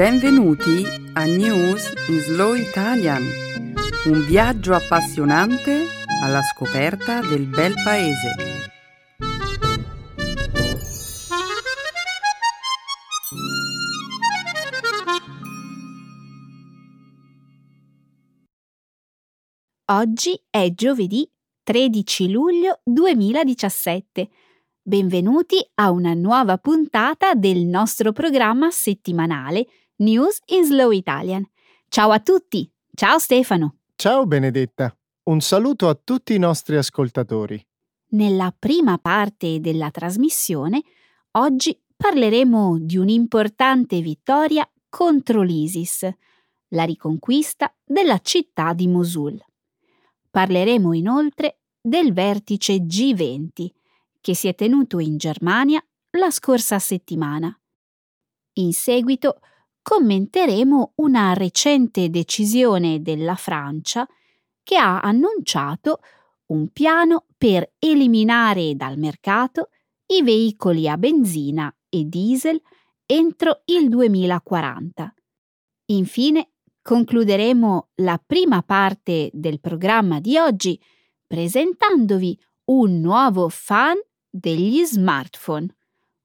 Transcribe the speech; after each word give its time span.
Benvenuti 0.00 0.82
a 1.12 1.26
News 1.26 1.92
in 2.08 2.20
Slow 2.20 2.54
Italian, 2.54 3.22
un 4.06 4.24
viaggio 4.24 4.72
appassionante 4.72 5.84
alla 6.22 6.40
scoperta 6.40 7.20
del 7.20 7.44
bel 7.44 7.74
paese. 7.84 8.34
Oggi 19.84 20.42
è 20.48 20.72
giovedì 20.72 21.30
13 21.62 22.30
luglio 22.30 22.80
2017. 22.84 24.30
Benvenuti 24.80 25.56
a 25.74 25.90
una 25.90 26.14
nuova 26.14 26.56
puntata 26.56 27.34
del 27.34 27.66
nostro 27.66 28.12
programma 28.12 28.70
settimanale 28.70 29.66
News 30.00 30.40
in 30.46 30.64
Slow 30.64 30.92
Italian. 30.92 31.46
Ciao 31.88 32.10
a 32.10 32.20
tutti! 32.20 32.66
Ciao 32.94 33.18
Stefano! 33.18 33.80
Ciao 33.96 34.24
Benedetta! 34.24 34.96
Un 35.24 35.40
saluto 35.42 35.90
a 35.90 35.94
tutti 35.94 36.34
i 36.34 36.38
nostri 36.38 36.76
ascoltatori. 36.76 37.62
Nella 38.12 38.50
prima 38.58 38.96
parte 38.96 39.60
della 39.60 39.90
trasmissione, 39.90 40.82
oggi 41.32 41.78
parleremo 41.94 42.78
di 42.78 42.96
un'importante 42.96 44.00
vittoria 44.00 44.66
contro 44.88 45.42
l'ISIS, 45.42 46.08
la 46.68 46.84
riconquista 46.84 47.70
della 47.84 48.20
città 48.20 48.72
di 48.72 48.88
Mosul. 48.88 49.38
Parleremo 50.30 50.94
inoltre 50.94 51.58
del 51.78 52.14
vertice 52.14 52.76
G20 52.78 53.68
che 54.22 54.34
si 54.34 54.48
è 54.48 54.54
tenuto 54.54 54.98
in 54.98 55.18
Germania 55.18 55.84
la 56.12 56.30
scorsa 56.30 56.78
settimana. 56.78 57.54
In 58.54 58.72
seguito 58.72 59.40
commenteremo 59.82 60.92
una 60.96 61.32
recente 61.34 62.10
decisione 62.10 63.00
della 63.02 63.34
Francia 63.34 64.06
che 64.62 64.76
ha 64.76 65.00
annunciato 65.00 66.00
un 66.46 66.68
piano 66.68 67.26
per 67.36 67.72
eliminare 67.78 68.74
dal 68.74 68.98
mercato 68.98 69.70
i 70.06 70.22
veicoli 70.22 70.88
a 70.88 70.96
benzina 70.96 71.74
e 71.88 72.04
diesel 72.04 72.60
entro 73.06 73.62
il 73.66 73.88
2040. 73.88 75.14
Infine 75.86 76.50
concluderemo 76.82 77.90
la 77.96 78.22
prima 78.24 78.62
parte 78.62 79.30
del 79.32 79.60
programma 79.60 80.20
di 80.20 80.38
oggi 80.38 80.80
presentandovi 81.26 82.38
un 82.66 83.00
nuovo 83.00 83.48
fan 83.48 83.96
degli 84.28 84.84
smartphone, 84.84 85.66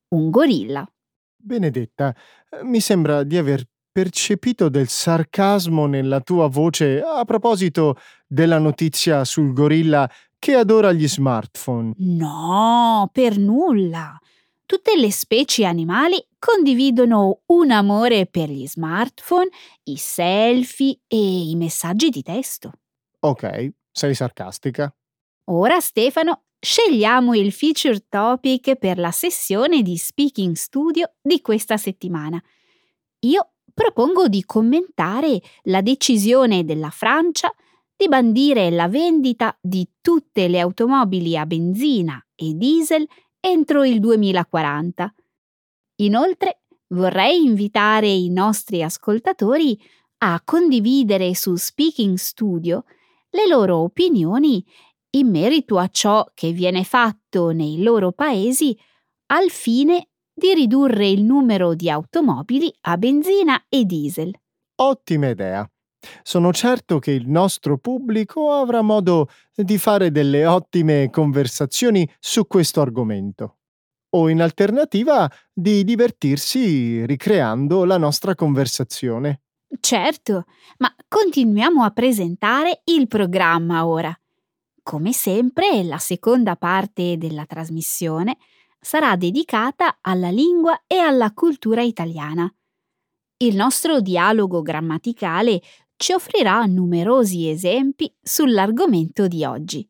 un 0.10 0.30
gorilla. 0.30 0.88
Benedetta, 1.36 2.16
mi 2.64 2.80
sembra 2.80 3.24
di 3.24 3.38
aver 3.38 3.64
percepito 3.92 4.68
del 4.68 4.88
sarcasmo 4.90 5.86
nella 5.86 6.20
tua 6.20 6.48
voce 6.48 7.02
a 7.02 7.24
proposito 7.24 7.98
della 8.28 8.60
notizia 8.60 9.24
sul 9.24 9.54
gorilla 9.54 10.10
che 10.38 10.54
adora 10.56 10.92
gli 10.92 11.08
smartphone. 11.08 11.94
No, 11.98 13.10
per 13.12 13.38
nulla. 13.38 14.20
Tutte 14.66 14.98
le 14.98 15.12
specie 15.12 15.64
animali 15.64 16.24
condividono 16.40 17.42
un 17.48 17.72
amore 17.72 18.26
per 18.26 18.50
gli 18.50 18.68
smartphone, 18.68 19.50
i 19.84 19.96
selfie 19.96 21.00
e 21.08 21.50
i 21.50 21.56
messaggi 21.56 22.10
di 22.10 22.22
testo. 22.22 22.72
Ok, 23.20 23.74
sei 23.92 24.14
sarcastica. 24.14 24.94
Ora, 25.46 25.80
Stefano, 25.80 26.45
scegliamo 26.66 27.36
il 27.36 27.52
feature 27.52 28.08
topic 28.10 28.76
per 28.78 28.98
la 28.98 29.12
sessione 29.12 29.84
di 29.84 29.98
Speaking 29.98 30.56
Studio 30.56 31.14
di 31.22 31.40
questa 31.40 31.78
settimana. 31.78 32.44
Io 33.20 33.52
propongo 33.72 34.28
di 34.28 34.44
commentare 34.46 35.40
la 35.66 35.82
decisione 35.82 36.66
della 36.66 36.90
Francia 36.90 37.54
di 37.96 38.08
bandire 38.08 38.72
la 38.72 38.88
vendita 38.88 39.56
di 39.62 39.88
tutte 40.02 40.48
le 40.48 40.60
automobili 40.60 41.38
a 41.38 41.46
benzina 41.46 42.20
e 42.34 42.54
diesel 42.56 43.08
entro 43.40 43.84
il 43.84 44.00
2040. 44.00 45.14
Inoltre, 45.98 46.62
vorrei 46.88 47.44
invitare 47.44 48.08
i 48.08 48.32
nostri 48.32 48.82
ascoltatori 48.82 49.80
a 50.18 50.42
condividere 50.44 51.36
su 51.36 51.56
Speaking 51.56 52.16
Studio 52.16 52.86
le 53.36 53.48
loro 53.48 53.78
opinioni 53.80 54.66
in 55.16 55.30
merito 55.30 55.78
a 55.78 55.88
ciò 55.88 56.26
che 56.34 56.52
viene 56.52 56.84
fatto 56.84 57.52
nei 57.52 57.82
loro 57.82 58.12
paesi 58.12 58.78
al 59.28 59.50
fine 59.50 60.10
di 60.34 60.54
ridurre 60.54 61.08
il 61.08 61.24
numero 61.24 61.74
di 61.74 61.90
automobili 61.90 62.74
a 62.82 62.98
benzina 62.98 63.66
e 63.70 63.86
diesel. 63.86 64.34
Ottima 64.76 65.30
idea. 65.30 65.68
Sono 66.22 66.54
certo 66.54 67.00
che 67.00 67.12
il 67.12 67.28
nostro 67.28 67.78
pubblico 67.78 68.52
avrà 68.52 68.82
modo 68.82 69.30
di 69.56 69.78
fare 69.78 70.12
delle 70.12 70.46
ottime 70.46 71.10
conversazioni 71.10 72.08
su 72.20 72.46
questo 72.46 72.82
argomento. 72.82 73.58
O 74.16 74.30
in 74.30 74.42
alternativa 74.42 75.30
di 75.52 75.84
divertirsi 75.84 77.06
ricreando 77.06 77.86
la 77.86 77.98
nostra 77.98 78.36
conversazione. 78.36 79.42
Certo, 79.80 80.44
ma 80.78 80.94
continuiamo 81.08 81.84
a 81.84 81.90
presentare 81.90 82.82
il 82.86 83.08
programma 83.08 83.86
ora. 83.88 84.16
Come 84.88 85.14
sempre, 85.14 85.84
la 85.84 85.98
seconda 85.98 86.56
parte 86.58 87.18
della 87.18 87.48
trasmissione 87.48 88.38
sarà 88.80 89.16
dedicata 89.16 89.98
alla 90.00 90.30
lingua 90.30 90.84
e 90.86 90.98
alla 90.98 91.34
cultura 91.34 91.82
italiana. 91.82 92.48
Il 93.38 93.56
nostro 93.56 94.00
dialogo 94.00 94.62
grammaticale 94.62 95.60
ci 95.96 96.14
offrirà 96.14 96.64
numerosi 96.66 97.50
esempi 97.50 98.14
sull'argomento 98.22 99.26
di 99.26 99.44
oggi, 99.44 99.90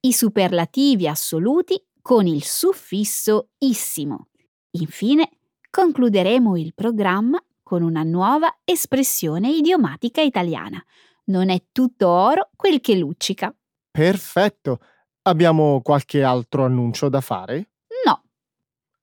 i 0.00 0.12
superlativi 0.12 1.08
assoluti 1.08 1.82
con 2.02 2.26
il 2.26 2.44
suffisso 2.44 3.48
issimo. 3.60 4.28
Infine, 4.72 5.38
concluderemo 5.70 6.54
il 6.58 6.74
programma 6.74 7.42
con 7.62 7.82
una 7.82 8.02
nuova 8.02 8.58
espressione 8.62 9.48
idiomatica 9.48 10.20
italiana. 10.20 10.84
Non 11.28 11.48
è 11.48 11.64
tutto 11.72 12.08
oro 12.08 12.50
quel 12.54 12.82
che 12.82 12.94
luccica. 12.94 13.50
Perfetto. 13.96 14.80
Abbiamo 15.22 15.80
qualche 15.80 16.24
altro 16.24 16.64
annuncio 16.64 17.08
da 17.08 17.20
fare? 17.20 17.70
No. 18.04 18.24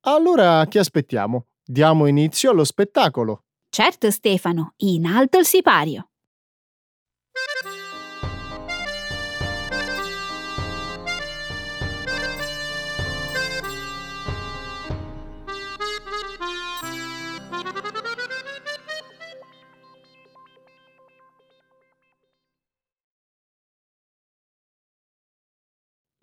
Allora 0.01 0.65
che 0.67 0.79
aspettiamo? 0.79 1.45
Diamo 1.63 2.07
inizio 2.07 2.51
allo 2.51 2.65
spettacolo. 2.65 3.45
Certo, 3.69 4.11
Stefano, 4.11 4.73
in 4.79 5.05
alto 5.05 5.39
il 5.39 5.45
sipario. 5.45 6.10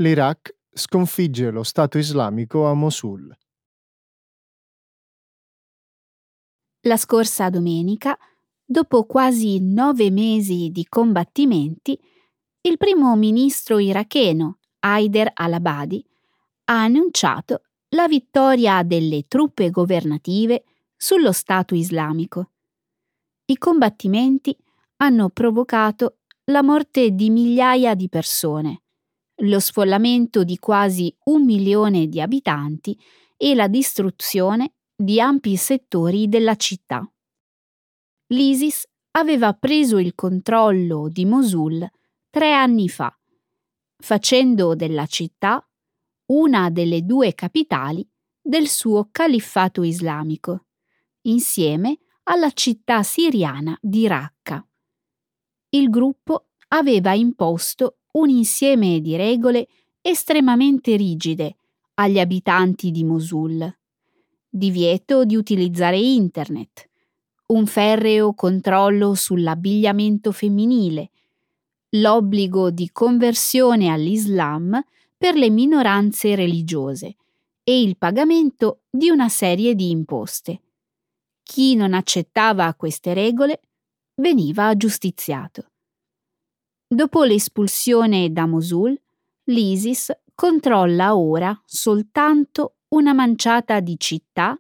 L'Iraq 0.00 0.54
sconfigge 0.72 1.50
lo 1.50 1.64
Stato 1.64 1.98
islamico 1.98 2.66
a 2.69 2.75
Mosul. 2.75 3.36
La 6.82 6.97
scorsa 6.97 7.50
domenica, 7.50 8.16
dopo 8.64 9.06
quasi 9.06 9.58
nove 9.58 10.12
mesi 10.12 10.70
di 10.70 10.87
combattimenti, 10.88 11.98
il 12.60 12.76
primo 12.76 13.16
ministro 13.16 13.81
iracheno 13.81 14.60
Haider 14.78 15.32
al-Abadi 15.34 16.06
ha 16.66 16.81
annunciato 16.84 17.62
la 17.88 18.06
vittoria 18.06 18.84
delle 18.84 19.26
truppe 19.26 19.70
governative 19.70 20.62
sullo 20.96 21.32
Stato 21.32 21.75
islamico. 21.75 22.52
I 23.46 23.58
combattimenti 23.58 24.56
hanno 24.99 25.28
provocato 25.31 26.19
la 26.44 26.62
morte 26.62 27.11
di 27.11 27.31
migliaia 27.31 27.96
di 27.96 28.08
persone 28.08 28.82
lo 29.43 29.61
sfollamento 29.61 30.44
di 30.44 30.58
quasi 30.58 31.14
un 31.25 31.44
milione 31.44 32.06
di 32.06 32.20
abitanti 32.20 32.99
e 33.37 33.55
la 33.55 33.69
distruzione 33.69 34.75
di 34.94 35.20
ampi 35.20 35.56
settori 35.56 36.29
della 36.29 36.56
città. 36.56 37.08
L'ISIS 38.29 38.87
aveva 39.12 39.55
preso 39.55 39.99
il 39.99 40.14
controllo 40.14 41.08
di 41.08 41.25
Mosul 41.25 41.88
tre 42.31 42.52
anni 42.52 42.88
fa, 42.88 43.17
facendo 43.96 44.75
della 44.75 45.06
città 45.06 45.62
una 46.26 46.69
delle 46.70 47.05
due 47.05 47.34
capitali 47.34 48.06
del 48.41 48.69
suo 48.69 49.08
califfato 49.11 49.82
islamico, 49.82 50.67
insieme 51.23 51.99
alla 52.25 52.50
città 52.50 53.02
siriana 53.02 53.76
di 53.81 54.06
Raqqa. 54.06 54.67
Il 55.70 55.91
gruppo 55.91 56.49
aveva 56.69 57.14
imposto 57.14 57.97
un 58.12 58.28
insieme 58.28 59.00
di 59.00 59.16
regole 59.16 59.69
estremamente 60.00 60.96
rigide 60.96 61.56
agli 61.94 62.19
abitanti 62.19 62.90
di 62.90 63.05
Mosul. 63.05 63.76
Divieto 64.49 65.25
di 65.25 65.37
utilizzare 65.37 65.99
internet, 65.99 66.88
un 67.46 67.66
ferreo 67.66 68.34
controllo 68.34 69.14
sull'abbigliamento 69.14 70.32
femminile, 70.32 71.10
l'obbligo 71.90 72.70
di 72.70 72.90
conversione 72.90 73.88
all'Islam 73.88 74.82
per 75.16 75.34
le 75.34 75.50
minoranze 75.50 76.34
religiose 76.34 77.16
e 77.62 77.82
il 77.82 77.96
pagamento 77.99 78.82
di 78.88 79.10
una 79.10 79.28
serie 79.28 79.75
di 79.75 79.90
imposte. 79.90 80.60
Chi 81.43 81.75
non 81.75 81.93
accettava 81.93 82.72
queste 82.75 83.12
regole 83.14 83.60
veniva 84.14 84.75
giustiziato. 84.76 85.70
Dopo 86.90 87.23
l'espulsione 87.25 88.32
da 88.32 88.46
Mosul, 88.46 88.99
l'ISIS 89.44 90.11
controlla 90.35 91.14
ora 91.17 91.61
soltanto 91.67 92.76
una 92.88 93.12
manciata 93.12 93.81
di 93.81 93.96
città 93.99 94.58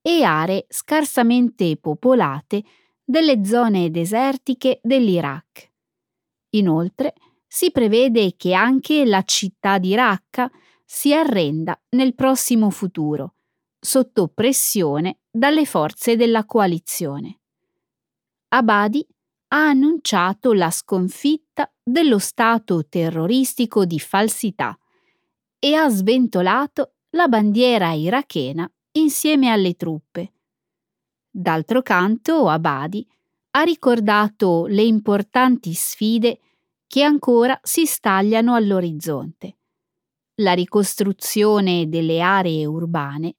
e 0.00 0.22
aree 0.22 0.64
scarsamente 0.70 1.76
popolate 1.76 2.64
delle 3.04 3.44
zone 3.44 3.90
desertiche 3.90 4.80
dell'Iraq. 4.82 5.70
Inoltre, 6.50 7.12
si 7.46 7.70
prevede 7.70 8.36
che 8.38 8.54
anche 8.54 9.04
la 9.04 9.22
città 9.22 9.76
di 9.76 9.94
Raqqa 9.94 10.50
si 10.82 11.12
arrenda 11.12 11.78
nel 11.90 12.14
prossimo 12.14 12.70
futuro, 12.70 13.34
sotto 13.78 14.28
pressione 14.28 15.18
dalle 15.30 15.66
forze 15.66 16.16
della 16.16 16.46
coalizione. 16.46 17.40
Abadi 18.48 19.06
ha 19.48 19.68
annunciato 19.68 20.54
la 20.54 20.70
sconfitta 20.70 21.45
dello 21.88 22.18
Stato 22.18 22.84
terroristico 22.88 23.84
di 23.84 24.00
falsità 24.00 24.76
e 25.56 25.74
ha 25.74 25.88
sventolato 25.88 26.94
la 27.10 27.28
bandiera 27.28 27.92
irachena 27.92 28.68
insieme 28.92 29.50
alle 29.50 29.74
truppe. 29.74 30.32
D'altro 31.30 31.82
canto, 31.82 32.48
Abadi 32.48 33.06
ha 33.52 33.62
ricordato 33.62 34.66
le 34.66 34.82
importanti 34.82 35.74
sfide 35.74 36.40
che 36.88 37.04
ancora 37.04 37.56
si 37.62 37.86
stagliano 37.86 38.54
all'orizzonte. 38.54 39.56
La 40.40 40.54
ricostruzione 40.54 41.88
delle 41.88 42.20
aree 42.20 42.64
urbane, 42.66 43.36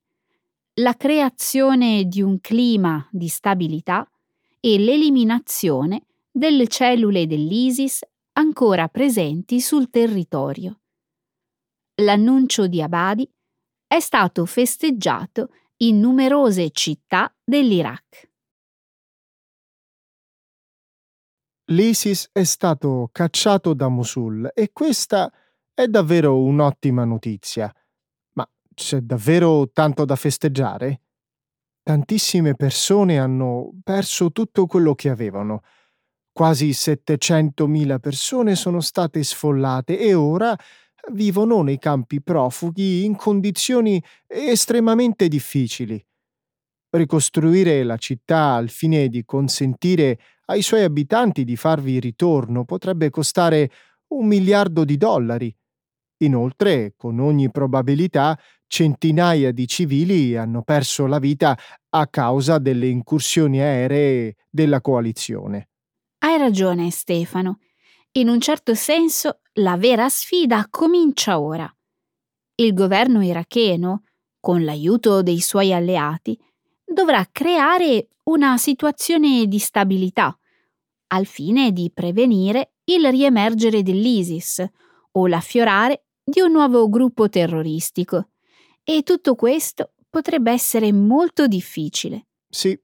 la 0.76 0.94
creazione 0.94 2.04
di 2.04 2.22
un 2.22 2.40
clima 2.40 3.06
di 3.10 3.28
stabilità 3.28 4.10
e 4.58 4.78
l'eliminazione 4.78 6.06
delle 6.30 6.66
cellule 6.66 7.26
dell'ISIS 7.26 8.00
ancora 8.38 8.86
presenti 8.86 9.60
sul 9.60 9.90
territorio. 9.90 10.82
L'annuncio 12.02 12.68
di 12.68 12.80
Abadi 12.80 13.28
è 13.84 13.98
stato 13.98 14.46
festeggiato 14.46 15.50
in 15.78 15.98
numerose 15.98 16.70
città 16.70 17.34
dell'Iraq. 17.42 18.30
L'ISIS 21.70 22.30
è 22.32 22.44
stato 22.44 23.08
cacciato 23.10 23.74
da 23.74 23.88
Mosul 23.88 24.48
e 24.54 24.70
questa 24.72 25.30
è 25.74 25.88
davvero 25.88 26.40
un'ottima 26.40 27.04
notizia. 27.04 27.74
Ma 28.34 28.48
c'è 28.72 29.00
davvero 29.00 29.68
tanto 29.72 30.04
da 30.04 30.14
festeggiare? 30.14 31.00
Tantissime 31.82 32.54
persone 32.54 33.18
hanno 33.18 33.72
perso 33.82 34.30
tutto 34.30 34.66
quello 34.66 34.94
che 34.94 35.08
avevano. 35.08 35.62
Quasi 36.32 36.72
700.000 36.72 37.98
persone 37.98 38.54
sono 38.54 38.80
state 38.80 39.22
sfollate 39.22 39.98
e 39.98 40.14
ora 40.14 40.56
vivono 41.12 41.62
nei 41.62 41.78
campi 41.78 42.22
profughi 42.22 43.04
in 43.04 43.16
condizioni 43.16 44.02
estremamente 44.26 45.26
difficili. 45.28 46.02
Ricostruire 46.90 47.82
la 47.82 47.96
città 47.96 48.54
al 48.54 48.68
fine 48.70 49.08
di 49.08 49.24
consentire 49.24 50.18
ai 50.46 50.62
suoi 50.62 50.84
abitanti 50.84 51.44
di 51.44 51.56
farvi 51.56 52.00
ritorno 52.00 52.64
potrebbe 52.64 53.10
costare 53.10 53.70
un 54.08 54.26
miliardo 54.26 54.84
di 54.84 54.96
dollari. 54.96 55.54
Inoltre, 56.18 56.94
con 56.96 57.20
ogni 57.20 57.50
probabilità, 57.50 58.38
centinaia 58.66 59.52
di 59.52 59.66
civili 59.66 60.36
hanno 60.36 60.62
perso 60.62 61.06
la 61.06 61.18
vita 61.18 61.56
a 61.90 62.06
causa 62.08 62.58
delle 62.58 62.86
incursioni 62.88 63.60
aeree 63.60 64.36
della 64.50 64.80
coalizione. 64.80 65.68
Hai 66.20 66.36
ragione, 66.36 66.90
Stefano. 66.90 67.60
In 68.12 68.28
un 68.28 68.40
certo 68.40 68.74
senso, 68.74 69.40
la 69.54 69.76
vera 69.76 70.08
sfida 70.08 70.66
comincia 70.68 71.38
ora. 71.38 71.72
Il 72.56 72.74
governo 72.74 73.22
iracheno, 73.22 74.02
con 74.40 74.64
l'aiuto 74.64 75.22
dei 75.22 75.40
suoi 75.40 75.72
alleati, 75.72 76.36
dovrà 76.84 77.24
creare 77.30 78.08
una 78.24 78.58
situazione 78.58 79.46
di 79.46 79.58
stabilità, 79.60 80.36
al 81.08 81.24
fine 81.24 81.70
di 81.70 81.90
prevenire 81.94 82.72
il 82.84 83.08
riemergere 83.08 83.84
dell'ISIS 83.84 84.66
o 85.12 85.26
l'affiorare 85.28 86.06
di 86.24 86.40
un 86.40 86.50
nuovo 86.50 86.88
gruppo 86.88 87.28
terroristico. 87.28 88.30
E 88.82 89.02
tutto 89.04 89.36
questo 89.36 89.92
potrebbe 90.10 90.50
essere 90.50 90.92
molto 90.92 91.46
difficile. 91.46 92.26
Sì, 92.48 92.76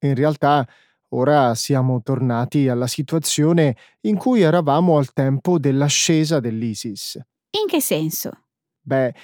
in 0.00 0.14
realtà 0.14 0.68
ora 1.14 1.54
siamo 1.54 2.02
tornati 2.02 2.68
alla 2.68 2.86
situazione 2.86 3.76
in 4.02 4.16
cui 4.16 4.42
eravamo 4.42 4.98
al 4.98 5.12
tempo 5.12 5.58
dell'ascesa 5.58 6.40
dell'ISIS. 6.40 7.16
In 7.16 7.66
che 7.68 7.80
senso? 7.80 8.30
Beh, 8.80 9.14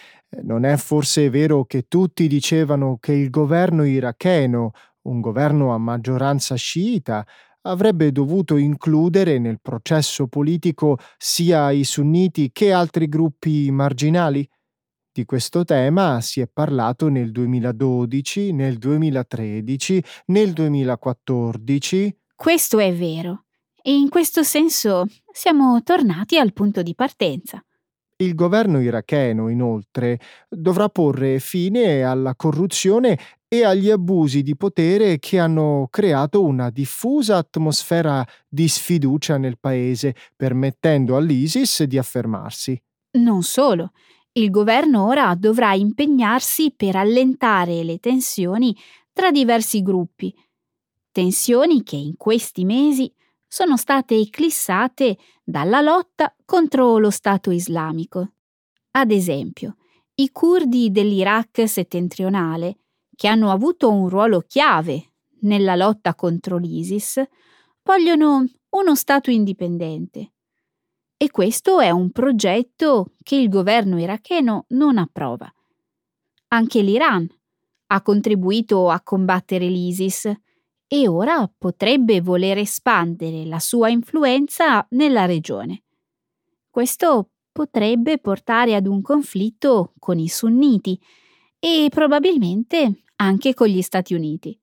non 0.43 0.65
è 0.65 0.77
forse 0.77 1.29
vero 1.29 1.65
che 1.65 1.87
tutti 1.89 2.29
dicevano 2.29 2.97
che 2.99 3.13
il 3.13 3.31
governo 3.31 3.85
iracheno, 3.85 4.71
un 5.03 5.21
governo 5.21 5.75
a 5.75 5.79
maggioranza 5.79 6.55
sciita, 6.55 7.27
avrebbe 7.63 8.11
dovuto 8.13 8.57
includere 8.57 9.39
nel 9.39 9.61
processo 9.61 10.29
politico 10.29 10.99
sia 11.19 11.71
i 11.73 11.85
sunniti 11.85 12.51
che 12.53 12.73
altri 12.73 13.09
gruppi 13.09 13.71
marginali? 13.71 14.49
Di 15.21 15.27
questo 15.27 15.67
tema 15.67 16.23
si 16.23 16.41
è 16.41 16.49
parlato 16.51 17.09
nel 17.09 17.31
2012, 17.31 18.53
nel 18.53 18.79
2013, 18.79 20.03
nel 20.29 20.55
2014. 20.55 22.17
Questo 22.35 22.79
è 22.79 22.91
vero. 22.95 23.45
E 23.83 23.93
in 23.93 24.09
questo 24.09 24.43
senso 24.43 25.05
siamo 25.31 25.83
tornati 25.83 26.39
al 26.39 26.55
punto 26.55 26.81
di 26.81 26.95
partenza. 26.95 27.63
Il 28.17 28.35
governo 28.35 28.81
iracheno, 28.81 29.51
inoltre, 29.51 30.19
dovrà 30.49 30.89
porre 30.89 31.39
fine 31.39 32.03
alla 32.03 32.35
corruzione 32.35 33.19
e 33.47 33.63
agli 33.63 33.91
abusi 33.91 34.43
di 34.43 34.57
potere 34.57 35.19
che 35.19 35.39
hanno 35.39 35.89
creato 35.91 36.43
una 36.43 36.71
diffusa 36.71 37.37
atmosfera 37.37 38.27
di 38.49 38.67
sfiducia 38.67 39.37
nel 39.37 39.59
paese, 39.59 40.15
permettendo 40.35 41.15
all'ISIS 41.15 41.83
di 41.83 41.99
affermarsi. 41.99 42.83
Non 43.13 43.43
solo, 43.43 43.91
il 44.33 44.51
governo 44.51 45.07
ora 45.07 45.35
dovrà 45.35 45.75
impegnarsi 45.75 46.73
per 46.75 46.97
allentare 46.97 47.83
le 47.83 47.99
tensioni 47.99 48.77
tra 49.13 49.31
diversi 49.31 49.83
gruppi, 49.83 50.35
tensioni 51.11 51.83
che 51.83 51.97
in 51.97 52.17
questi 52.17 52.65
mesi 52.65 53.13
sono 53.47 53.77
state 53.77 54.17
eclissate 54.17 55.19
dalla 55.43 55.81
lotta 55.81 56.35
contro 56.45 56.99
lo 56.99 57.11
Stato 57.11 57.51
islamico. 57.51 58.35
Ad 58.93 59.11
esempio, 59.11 59.77
i 60.15 60.31
curdi 60.31 60.91
dell'Iraq 60.91 61.69
settentrionale, 61.69 62.77
che 63.17 63.27
hanno 63.27 63.51
avuto 63.51 63.91
un 63.91 64.09
ruolo 64.09 64.41
chiave 64.41 65.13
nella 65.41 65.75
lotta 65.75 66.15
contro 66.15 66.57
l'ISIS, 66.57 67.23
vogliono 67.83 68.45
uno 68.71 68.95
Stato 68.95 69.31
indipendente. 69.31 70.33
E 71.23 71.31
questo 71.31 71.81
è 71.81 71.91
un 71.91 72.13
progetto 72.13 73.13
che 73.23 73.37
il 73.37 73.51
governo 73.51 74.01
iracheno 74.01 74.65
non 74.69 74.97
approva. 74.97 75.53
Anche 76.49 76.81
l'Iran 76.81 77.29
ha 77.89 78.01
contribuito 78.01 78.89
a 78.89 79.03
combattere 79.03 79.67
l'ISIS 79.67 80.33
e 80.87 81.09
ora 81.09 81.47
potrebbe 81.59 82.23
voler 82.23 82.57
espandere 82.57 83.45
la 83.45 83.59
sua 83.59 83.91
influenza 83.91 84.87
nella 84.93 85.27
regione. 85.27 85.83
Questo 86.71 87.33
potrebbe 87.53 88.19
portare 88.19 88.75
ad 88.75 88.87
un 88.87 89.03
conflitto 89.03 89.93
con 89.99 90.19
i 90.19 90.29
sunniti 90.29 90.99
e 91.59 91.89
probabilmente 91.91 93.03
anche 93.17 93.55
con 93.55 93.67
gli 93.67 93.83
Stati 93.83 94.15
Uniti. 94.15 94.60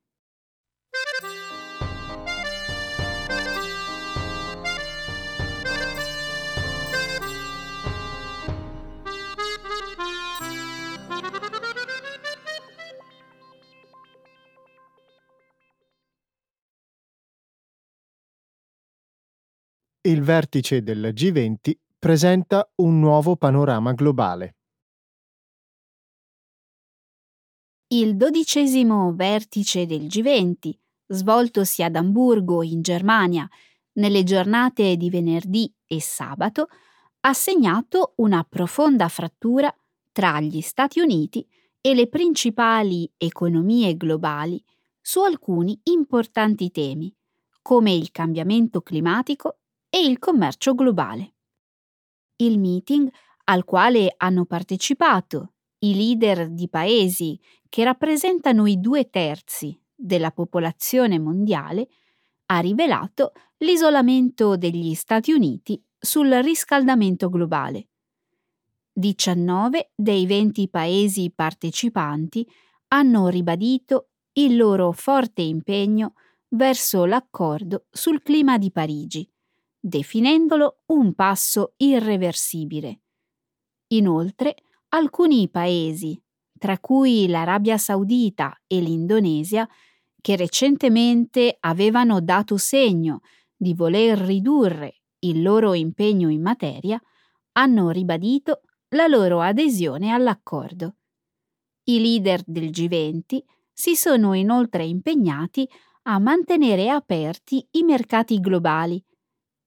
Il 20.08 20.22
vertice 20.22 20.84
del 20.84 21.12
G20 21.14 21.74
presenta 22.00 22.72
un 22.76 22.98
nuovo 22.98 23.36
panorama 23.36 23.92
globale. 23.92 24.56
Il 27.88 28.16
dodicesimo 28.16 29.14
vertice 29.14 29.86
del 29.86 30.04
G20, 30.04 30.72
svoltosi 31.08 31.84
ad 31.84 31.98
Amburgo, 31.98 32.64
in 32.64 32.82
Germania, 32.82 33.50
nelle 33.94 34.24
giornate 34.24 34.96
di 34.96 35.10
venerdì 35.10 35.74
e 35.86 36.00
sabato, 36.00 36.70
ha 37.22 37.34
segnato 37.34 38.14
una 38.18 38.46
profonda 38.48 39.10
frattura 39.10 39.74
tra 40.14 40.40
gli 40.40 40.62
Stati 40.62 41.02
Uniti 41.02 41.46
e 41.82 41.94
le 41.94 42.08
principali 42.08 43.12
economie 43.18 43.98
globali 43.98 44.64
su 45.02 45.20
alcuni 45.20 45.78
importanti 45.84 46.72
temi, 46.72 47.14
come 47.62 47.92
il 47.94 48.12
cambiamento 48.12 48.82
climatico 48.82 49.58
e 49.90 50.00
il 50.00 50.20
commercio 50.20 50.74
globale. 50.76 51.34
Il 52.38 52.60
meeting 52.60 53.10
al 53.46 53.64
quale 53.64 54.14
hanno 54.18 54.46
partecipato 54.46 55.54
i 55.80 55.96
leader 55.96 56.50
di 56.50 56.68
paesi 56.70 57.40
che 57.70 57.84
rappresentano 57.84 58.66
i 58.66 58.80
due 58.80 59.10
terzi 59.10 59.80
della 59.94 60.32
popolazione 60.32 61.20
mondiale 61.20 61.88
ha 62.48 62.60
rivelato 62.60 63.34
l'isolamento 63.58 64.56
degli 64.56 64.94
Stati 64.94 65.32
Uniti 65.32 65.82
sul 65.98 66.32
riscaldamento 66.44 67.30
globale. 67.30 67.88
19 68.94 69.92
dei 69.96 70.26
20 70.26 70.70
paesi 70.70 71.32
partecipanti 71.34 72.48
hanno 72.90 73.28
ribadito 73.28 74.10
il 74.34 74.56
loro 74.56 74.92
forte 74.92 75.42
impegno 75.42 76.14
verso 76.50 77.06
l'accordo 77.06 77.86
sul 77.92 78.22
clima 78.22 78.58
di 78.58 78.72
Parigi, 78.72 79.30
definendolo 79.88 80.80
un 80.88 81.14
passo 81.14 81.74
irreversibile. 81.78 83.02
Inoltre, 83.88 84.56
alcuni 84.90 85.50
paesi, 85.50 86.22
tra 86.58 86.78
cui 86.80 87.28
l'Arabia 87.28 87.78
Saudita 87.78 88.56
e 88.68 88.82
l'Indonesia, 88.82 89.68
che 90.20 90.36
recentemente 90.36 91.56
avevano 91.62 92.20
dato 92.20 92.58
segno 92.58 93.22
di 93.56 93.74
voler 93.74 94.18
ridurre 94.18 95.04
il 95.20 95.42
loro 95.42 95.74
impegno 95.74 96.30
in 96.30 96.42
materia, 96.42 97.02
hanno 97.54 97.90
ribadito 97.90 98.62
la 98.90 99.08
loro 99.08 99.40
adesione 99.42 100.12
all'accordo. 100.12 100.96
I 101.86 102.00
leader 102.02 102.42
del 102.46 102.70
G20 102.70 103.40
si 103.72 103.96
sono 103.96 104.34
inoltre 104.34 104.86
impegnati 104.86 105.68
a 106.04 106.20
mantenere 106.20 106.90
aperti 106.90 107.66
i 107.72 107.84
mercati 107.84 108.40
globali, 108.40 109.02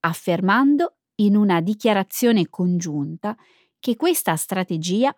affermando 0.00 0.96
in 1.16 1.36
una 1.36 1.60
dichiarazione 1.60 2.48
congiunta 2.48 3.36
che 3.78 3.96
questa 3.96 4.36
strategia 4.36 5.14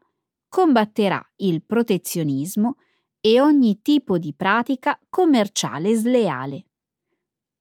combatterà 0.49 1.25
il 1.37 1.65
protezionismo 1.65 2.77
e 3.21 3.41
ogni 3.41 3.81
tipo 3.83 4.19
di 4.19 4.35
pratica 4.35 4.99
commerciale 5.09 5.95
sleale. 5.95 6.67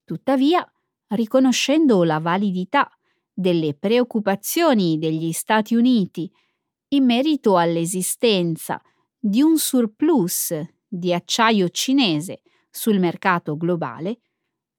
Tuttavia, 0.04 0.70
riconoscendo 1.08 2.04
la 2.04 2.20
validità 2.20 2.90
delle 3.32 3.74
preoccupazioni 3.76 4.98
degli 4.98 5.32
Stati 5.32 5.76
Uniti 5.76 6.32
in 6.90 7.06
merito 7.06 7.58
all'esistenza 7.58 8.82
di 9.18 9.42
un 9.42 9.58
surplus 9.58 10.60
di 10.88 11.14
acciaio 11.14 11.70
cinese 11.70 12.42
sul 12.70 13.00
mercato 13.00 13.56
globale, 13.56 14.20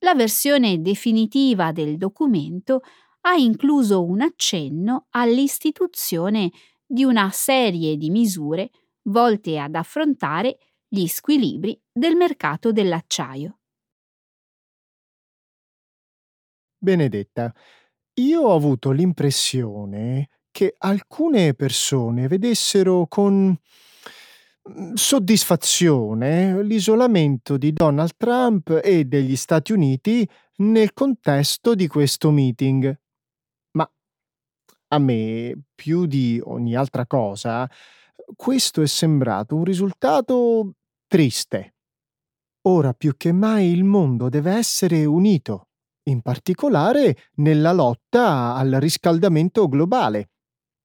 la 0.03 0.15
versione 0.15 0.81
definitiva 0.81 1.73
del 1.73 1.97
documento 1.97 2.83
ha 3.23 3.35
incluso 3.35 4.05
un 4.05 4.21
accenno 4.21 5.07
all'istituzione 5.11 6.51
di 6.85 7.05
una 7.05 7.31
serie 7.31 7.97
di 7.97 8.11
misure 8.11 8.71
volte 9.05 9.59
ad 9.59 9.75
affrontare 9.75 10.59
gli 10.89 11.07
squilibri 11.07 11.81
del 11.91 12.17
mercato 12.17 12.73
dell'acciaio. 12.73 13.59
Benedetta, 16.79 17.55
io 18.15 18.43
ho 18.43 18.55
avuto 18.55 18.91
l'impressione 18.91 20.29
che 20.51 20.75
alcune 20.79 21.55
persone 21.55 22.27
vedessero 22.27 23.07
con 23.07 23.57
soddisfazione 24.95 26.63
l'isolamento 26.63 27.57
di 27.57 27.73
Donald 27.73 28.13
Trump 28.17 28.81
e 28.83 29.05
degli 29.05 29.37
Stati 29.37 29.73
Uniti 29.73 30.29
nel 30.57 30.93
contesto 30.93 31.75
di 31.75 31.87
questo 31.89 32.31
meeting. 32.31 33.01
Ma 33.73 33.91
a 34.89 34.99
me, 34.99 35.63
più 35.75 36.07
di 36.07 36.41
ogni 36.45 36.75
altra 36.75 37.07
cosa, 37.07 37.69
questo 38.37 38.83
è 38.83 38.87
sembrato 38.87 39.57
un 39.57 39.65
risultato 39.65 40.75
triste. 41.07 41.75
Ora 42.69 42.93
più 42.93 43.17
che 43.17 43.33
mai 43.33 43.71
il 43.71 43.83
mondo 43.83 44.29
deve 44.29 44.53
essere 44.53 45.05
unito, 45.05 45.69
in 46.05 46.23
particolare 46.23 47.31
nella 47.37 47.73
lotta 47.73 48.55
al 48.55 48.71
riscaldamento 48.79 49.67
globale. 49.67 50.31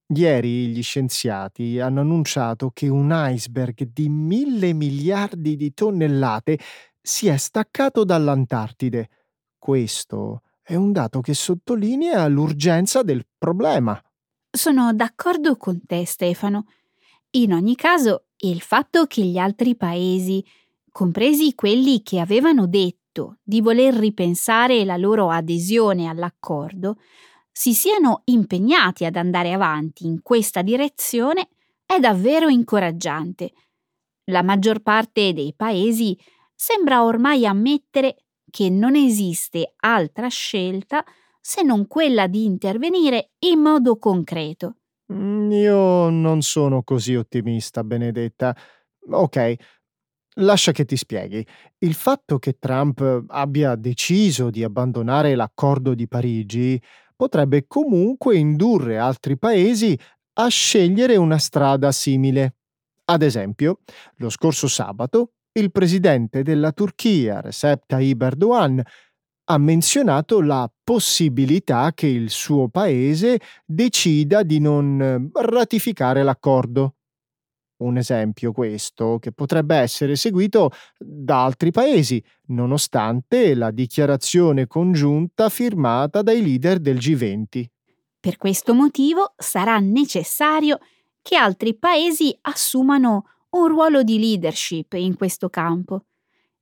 Ieri 0.10 0.68
gli 0.68 0.82
scienziati 0.82 1.82
hanno 1.82 2.00
annunciato 2.00 2.72
che 2.72 2.88
un 2.88 3.12
iceberg 3.14 3.90
di 3.92 4.08
mille 4.08 4.72
miliardi 4.72 5.58
di 5.58 5.74
tonnellate 5.74 6.58
si 7.02 7.28
è 7.28 7.36
staccato 7.36 8.06
dall'Antartide. 8.06 9.10
Questo 9.58 10.44
è 10.62 10.76
un 10.76 10.94
dato 10.94 11.20
che 11.20 11.34
sottolinea 11.34 12.26
l'urgenza 12.28 13.04
del 13.04 13.26
problema. 13.38 14.02
Sono 14.50 14.94
d'accordo 14.94 15.58
con 15.58 15.86
te, 15.86 16.06
Stefano. 16.06 16.68
In 17.32 17.52
ogni 17.52 17.76
caso, 17.76 18.28
il 18.38 18.62
fatto 18.62 19.08
che 19.08 19.24
gli 19.24 19.38
altri 19.38 19.76
paesi, 19.76 20.44
compresi 20.90 21.54
quelli 21.54 22.02
che 22.02 22.22
avevano 22.22 22.66
detto 22.66 23.40
di 23.44 23.60
voler 23.60 23.94
ripensare 23.94 24.86
la 24.86 24.96
loro 24.96 25.30
adesione 25.30 26.08
all'accordo, 26.08 26.98
si 27.58 27.74
siano 27.74 28.22
impegnati 28.26 29.04
ad 29.04 29.16
andare 29.16 29.52
avanti 29.52 30.06
in 30.06 30.22
questa 30.22 30.62
direzione 30.62 31.48
è 31.88 31.98
davvero 31.98 32.50
incoraggiante. 32.50 33.52
La 34.26 34.44
maggior 34.44 34.82
parte 34.82 35.34
dei 35.34 35.56
paesi 35.56 36.16
sembra 36.54 37.04
ormai 37.04 37.48
ammettere 37.48 38.26
che 38.52 38.70
non 38.70 38.96
esiste 38.96 39.74
altra 39.78 40.28
scelta 40.28 41.04
se 41.42 41.64
non 41.64 41.88
quella 41.88 42.28
di 42.28 42.46
intervenire 42.46 43.32
in 43.40 43.60
modo 43.60 43.98
concreto. 43.98 44.76
Mm, 45.12 45.52
io 45.52 46.10
non 46.12 46.44
sono 46.44 46.84
così 46.84 47.16
ottimista, 47.16 47.84
Benedetta. 47.84 48.56
Ok, 49.10 49.56
lascia 50.38 50.72
che 50.72 50.86
ti 50.86 50.98
spieghi. 50.98 51.46
Il 51.80 51.94
fatto 51.94 52.40
che 52.40 52.58
Trump 52.60 53.26
abbia 53.28 53.76
deciso 53.76 54.50
di 54.50 54.64
abbandonare 54.64 55.36
l'accordo 55.36 55.94
di 55.94 56.08
Parigi 56.08 56.82
potrebbe 57.16 57.66
comunque 57.68 58.38
indurre 58.38 58.98
altri 58.98 59.38
paesi 59.38 59.98
a 60.40 60.48
scegliere 60.48 61.16
una 61.16 61.38
strada 61.38 61.92
simile. 61.92 62.56
Ad 63.06 63.22
esempio, 63.22 63.80
lo 64.18 64.30
scorso 64.30 64.68
sabato 64.68 65.32
il 65.54 65.72
presidente 65.72 66.44
della 66.44 66.72
Turchia, 66.72 67.42
Recep 67.42 67.84
Tayyip 67.88 68.22
Erdogan, 68.22 68.82
ha 69.50 69.58
menzionato 69.58 70.42
la 70.42 70.70
possibilità 70.84 71.92
che 71.94 72.08
il 72.08 72.30
suo 72.30 72.68
paese 72.68 73.40
decida 73.66 74.44
di 74.44 74.60
non 74.60 75.02
eh, 75.02 75.42
ratificare 75.42 76.22
l'accordo. 76.22 76.97
Un 77.78 77.98
esempio 77.98 78.52
questo 78.52 79.20
che 79.20 79.32
potrebbe 79.32 79.76
essere 79.76 80.16
seguito 80.16 80.72
da 80.98 81.44
altri 81.44 81.70
paesi, 81.70 82.24
nonostante 82.48 83.54
la 83.54 83.70
dichiarazione 83.70 84.66
congiunta 84.66 85.50
firmata 85.50 86.24
dai 86.24 86.42
leader 86.42 86.80
del 86.80 86.98
G20. 86.98 87.66
Per 88.20 88.38
questo 88.38 88.74
motivo 88.74 89.34
sarà 89.38 89.78
necessario 89.78 90.80
che 91.22 91.36
altri 91.36 91.78
paesi 91.78 92.36
assumano 92.42 93.26
un 93.52 93.68
ruolo 93.68 94.02
di 94.02 94.20
leadership 94.20 94.94
in 94.94 95.16
questo 95.16 95.50
campo. 95.50 96.06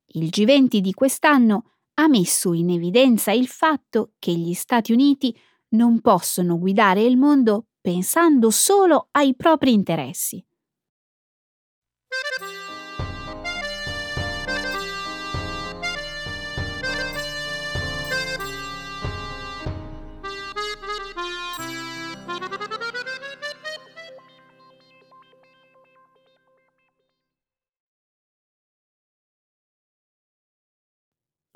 Il 0.08 0.28
G20 0.28 0.78
di 0.78 0.92
quest'anno 0.92 1.72
ha 1.94 2.08
messo 2.08 2.52
in 2.52 2.70
evidenza 2.70 3.32
il 3.32 3.48
fatto 3.48 4.12
che 4.18 4.32
gli 4.32 4.52
Stati 4.52 4.92
Uniti 4.92 5.36
non 5.70 6.00
possono 6.00 6.58
guidare 6.58 7.02
il 7.02 7.16
mondo 7.16 7.68
pensando 7.80 8.50
solo 8.50 9.08
ai 9.12 9.34
propri 9.34 9.72
interessi. 9.72 10.45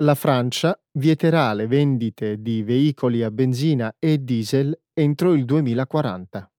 La 0.01 0.15
Francia 0.15 0.79
vieterà 0.93 1.53
le 1.53 1.67
vendite 1.67 2.41
di 2.41 2.63
veicoli 2.63 3.23
a 3.23 3.29
benzina 3.29 3.95
e 3.99 4.17
diesel 4.17 4.77
entro 4.93 5.33
il 5.33 5.45
2040. 5.45 6.51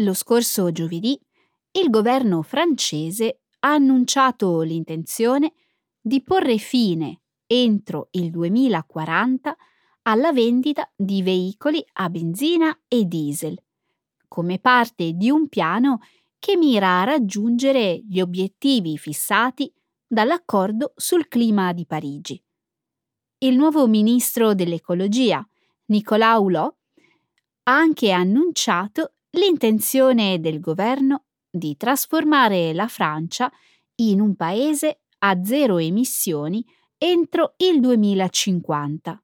Lo 0.00 0.14
scorso 0.14 0.72
giovedì 0.72 1.18
il 1.72 1.90
governo 1.90 2.40
francese 2.42 3.40
ha 3.60 3.74
annunciato 3.74 4.62
l'intenzione 4.62 5.52
di 6.00 6.22
porre 6.22 6.56
fine 6.56 7.20
entro 7.46 8.08
il 8.12 8.30
2040 8.30 9.56
alla 10.02 10.32
vendita 10.32 10.90
di 10.96 11.22
veicoli 11.22 11.84
a 11.94 12.08
benzina 12.08 12.78
e 12.88 13.04
diesel, 13.04 13.58
come 14.28 14.58
parte 14.60 15.12
di 15.12 15.30
un 15.30 15.48
piano 15.48 16.00
che 16.38 16.56
mira 16.56 17.00
a 17.00 17.04
raggiungere 17.04 18.02
gli 18.08 18.20
obiettivi 18.20 18.96
fissati 18.96 19.70
dall'accordo 20.06 20.92
sul 20.96 21.28
clima 21.28 21.72
di 21.72 21.86
Parigi. 21.86 22.42
Il 23.38 23.56
nuovo 23.56 23.86
ministro 23.86 24.54
dell'ecologia, 24.54 25.46
Nicolas 25.86 26.38
Hulot, 26.40 26.76
ha 27.64 27.76
anche 27.76 28.10
annunciato 28.12 29.14
l'intenzione 29.30 30.40
del 30.40 30.60
governo 30.60 31.24
di 31.50 31.76
trasformare 31.76 32.72
la 32.72 32.88
Francia 32.88 33.50
in 33.96 34.20
un 34.20 34.36
paese 34.36 35.00
a 35.18 35.42
zero 35.42 35.78
emissioni 35.78 36.64
entro 36.98 37.54
il 37.58 37.80
2050. 37.80 39.22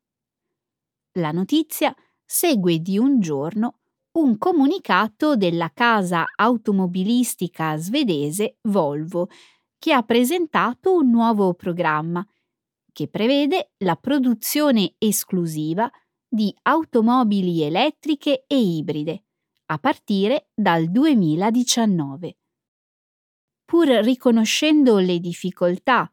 La 1.12 1.30
notizia 1.30 1.94
segue 2.24 2.78
di 2.78 2.98
un 2.98 3.20
giorno 3.20 3.78
un 4.12 4.36
comunicato 4.36 5.36
della 5.36 5.70
casa 5.72 6.24
automobilistica 6.36 7.76
svedese 7.76 8.58
Volvo, 8.62 9.28
che 9.82 9.92
ha 9.92 10.04
presentato 10.04 10.94
un 10.94 11.10
nuovo 11.10 11.54
programma 11.54 12.24
che 12.92 13.08
prevede 13.08 13.72
la 13.78 13.96
produzione 13.96 14.94
esclusiva 14.96 15.90
di 16.28 16.54
automobili 16.62 17.62
elettriche 17.62 18.44
e 18.46 18.60
ibride 18.60 19.24
a 19.66 19.78
partire 19.78 20.50
dal 20.54 20.88
2019. 20.88 22.36
Pur 23.64 23.88
riconoscendo 23.88 24.98
le 24.98 25.18
difficoltà 25.18 26.08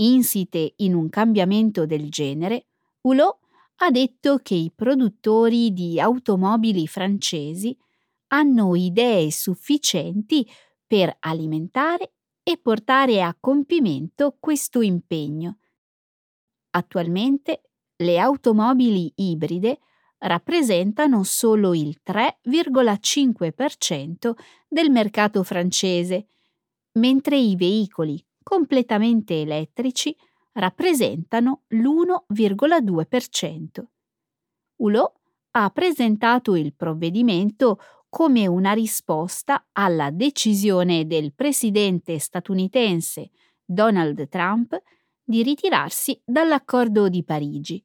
insite 0.00 0.74
in 0.78 0.96
un 0.96 1.08
cambiamento 1.08 1.86
del 1.86 2.10
genere, 2.10 2.66
Hulot 3.02 3.38
ha 3.76 3.92
detto 3.92 4.38
che 4.38 4.56
i 4.56 4.72
produttori 4.74 5.72
di 5.72 6.00
automobili 6.00 6.88
francesi 6.88 7.78
hanno 8.32 8.74
idee 8.74 9.30
sufficienti 9.30 10.44
per 10.84 11.16
alimentare 11.20 12.14
e 12.44 12.58
portare 12.58 13.22
a 13.22 13.34
compimento 13.38 14.36
questo 14.38 14.82
impegno. 14.82 15.58
Attualmente 16.70 17.62
le 17.96 18.18
automobili 18.18 19.12
ibride 19.16 19.80
rappresentano 20.18 21.22
solo 21.22 21.72
il 21.74 22.00
3,5% 22.06 24.34
del 24.68 24.90
mercato 24.90 25.42
francese, 25.42 26.26
mentre 26.92 27.38
i 27.38 27.56
veicoli 27.56 28.22
completamente 28.42 29.40
elettrici 29.40 30.14
rappresentano 30.52 31.62
l'1,2%. 31.68 33.84
Hulot 34.76 35.12
ha 35.52 35.70
presentato 35.70 36.56
il 36.56 36.74
provvedimento 36.74 37.78
come 38.14 38.46
una 38.46 38.74
risposta 38.74 39.70
alla 39.72 40.10
decisione 40.12 41.04
del 41.04 41.32
presidente 41.34 42.20
statunitense 42.20 43.30
Donald 43.64 44.28
Trump 44.28 44.80
di 45.20 45.42
ritirarsi 45.42 46.22
dall'accordo 46.24 47.08
di 47.08 47.24
Parigi. 47.24 47.84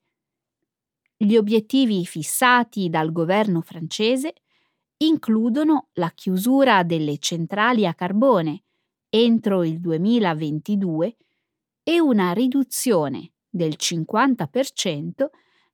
Gli 1.17 1.35
obiettivi 1.35 2.05
fissati 2.05 2.91
dal 2.91 3.11
governo 3.11 3.61
francese 3.61 4.35
includono 4.97 5.87
la 5.93 6.11
chiusura 6.11 6.83
delle 6.83 7.17
centrali 7.17 7.87
a 7.87 7.95
carbone 7.95 8.65
entro 9.09 9.63
il 9.63 9.79
2022 9.79 11.17
e 11.81 11.99
una 11.99 12.33
riduzione 12.33 13.31
del 13.49 13.73
50% 13.75 15.25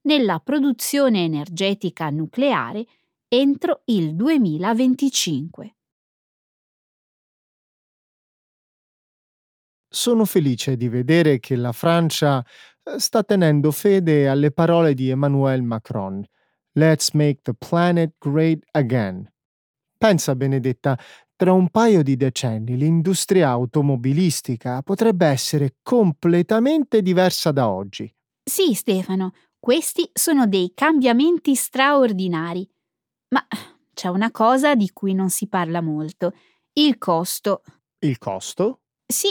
nella 0.04 0.40
produzione 0.40 1.26
energetica 1.26 2.10
nucleare 2.10 2.86
entro 3.36 3.82
il 3.86 4.16
2025. 4.16 5.76
Sono 9.90 10.24
felice 10.24 10.78
di 10.78 10.88
vedere 10.88 11.40
che 11.40 11.58
la 11.58 11.74
Francia 11.74 12.46
eh, 12.84 12.98
sta 13.00 13.24
tenendo 13.24 13.72
fede 13.72 14.30
alle 14.30 14.52
parole 14.52 14.94
di 14.94 15.10
Emmanuel 15.10 15.64
Macron. 15.64 16.26
Let's 16.78 17.12
make 17.12 17.42
the 17.42 17.54
planet 17.54 18.14
great 18.20 18.64
again. 18.72 19.30
Pensa, 19.98 20.36
Benedetta, 20.36 20.98
tra 21.36 21.52
un 21.52 21.70
paio 21.70 22.04
di 22.04 22.16
decenni 22.16 22.78
l'industria 22.78 23.50
automobilistica 23.50 24.82
potrebbe 24.82 25.26
essere 25.26 25.76
completamente 25.82 27.02
diversa 27.02 27.52
da 27.52 27.70
oggi. 27.70 28.10
Sì, 28.44 28.74
Stefano, 28.74 29.34
questi 29.60 30.10
sono 30.14 30.48
dei 30.48 30.72
cambiamenti 30.74 31.56
straordinari. 31.56 32.70
Ma 33.30 33.46
c'è 33.94 34.08
una 34.08 34.32
cosa 34.32 34.76
di 34.76 34.90
cui 34.92 35.14
non 35.14 35.30
si 35.30 35.48
parla 35.48 35.82
molto, 35.82 36.34
il 36.74 36.98
costo. 36.98 37.64
Il 38.00 38.18
costo? 38.18 38.82
Sì, 39.06 39.30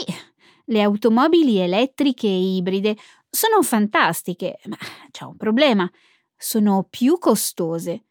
le 0.65 0.81
automobili 0.81 1.57
elettriche 1.57 2.27
e 2.27 2.55
ibride 2.55 2.95
sono 3.29 3.61
fantastiche, 3.61 4.57
ma 4.65 4.77
c'è 5.11 5.25
un 5.25 5.35
problema, 5.35 5.89
sono 6.35 6.87
più 6.89 7.17
costose. 7.17 8.05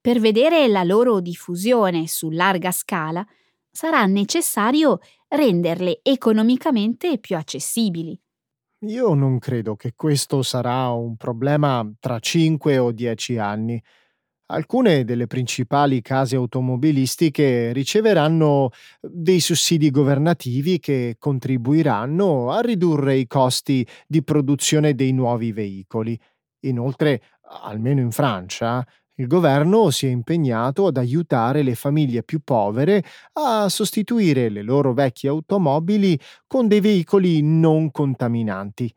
Per 0.00 0.18
vedere 0.18 0.66
la 0.68 0.82
loro 0.82 1.20
diffusione 1.20 2.06
su 2.08 2.30
larga 2.30 2.72
scala 2.72 3.24
sarà 3.70 4.04
necessario 4.06 4.98
renderle 5.28 6.00
economicamente 6.02 7.18
più 7.18 7.36
accessibili. 7.36 8.18
Io 8.84 9.14
non 9.14 9.38
credo 9.38 9.76
che 9.76 9.92
questo 9.94 10.42
sarà 10.42 10.90
un 10.90 11.16
problema 11.16 11.88
tra 12.00 12.18
5 12.18 12.78
o 12.78 12.90
10 12.90 13.38
anni. 13.38 13.80
Alcune 14.52 15.04
delle 15.04 15.26
principali 15.26 16.02
case 16.02 16.36
automobilistiche 16.36 17.72
riceveranno 17.72 18.68
dei 19.00 19.40
sussidi 19.40 19.90
governativi 19.90 20.78
che 20.78 21.16
contribuiranno 21.18 22.50
a 22.50 22.60
ridurre 22.60 23.16
i 23.16 23.26
costi 23.26 23.86
di 24.06 24.22
produzione 24.22 24.94
dei 24.94 25.12
nuovi 25.12 25.52
veicoli. 25.52 26.20
Inoltre, 26.66 27.22
almeno 27.62 28.00
in 28.02 28.10
Francia, 28.10 28.86
il 29.14 29.26
governo 29.26 29.88
si 29.88 30.06
è 30.06 30.10
impegnato 30.10 30.86
ad 30.86 30.98
aiutare 30.98 31.62
le 31.62 31.74
famiglie 31.74 32.22
più 32.22 32.40
povere 32.44 33.02
a 33.32 33.70
sostituire 33.70 34.50
le 34.50 34.60
loro 34.60 34.92
vecchie 34.92 35.30
automobili 35.30 36.20
con 36.46 36.68
dei 36.68 36.80
veicoli 36.80 37.40
non 37.40 37.90
contaminanti. 37.90 38.92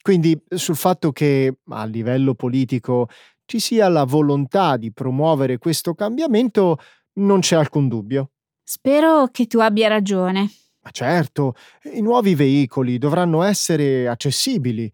Quindi 0.00 0.40
sul 0.48 0.76
fatto 0.76 1.12
che 1.12 1.58
a 1.68 1.84
livello 1.84 2.34
politico 2.34 3.08
ci 3.48 3.60
sia 3.60 3.88
la 3.88 4.04
volontà 4.04 4.76
di 4.76 4.92
promuovere 4.92 5.56
questo 5.56 5.94
cambiamento 5.94 6.76
non 7.14 7.40
c'è 7.40 7.56
alcun 7.56 7.88
dubbio. 7.88 8.32
Spero 8.62 9.28
che 9.30 9.46
tu 9.46 9.58
abbia 9.58 9.88
ragione. 9.88 10.50
Ma 10.82 10.90
certo, 10.90 11.54
i 11.94 12.02
nuovi 12.02 12.34
veicoli 12.34 12.98
dovranno 12.98 13.42
essere 13.42 14.06
accessibili 14.06 14.92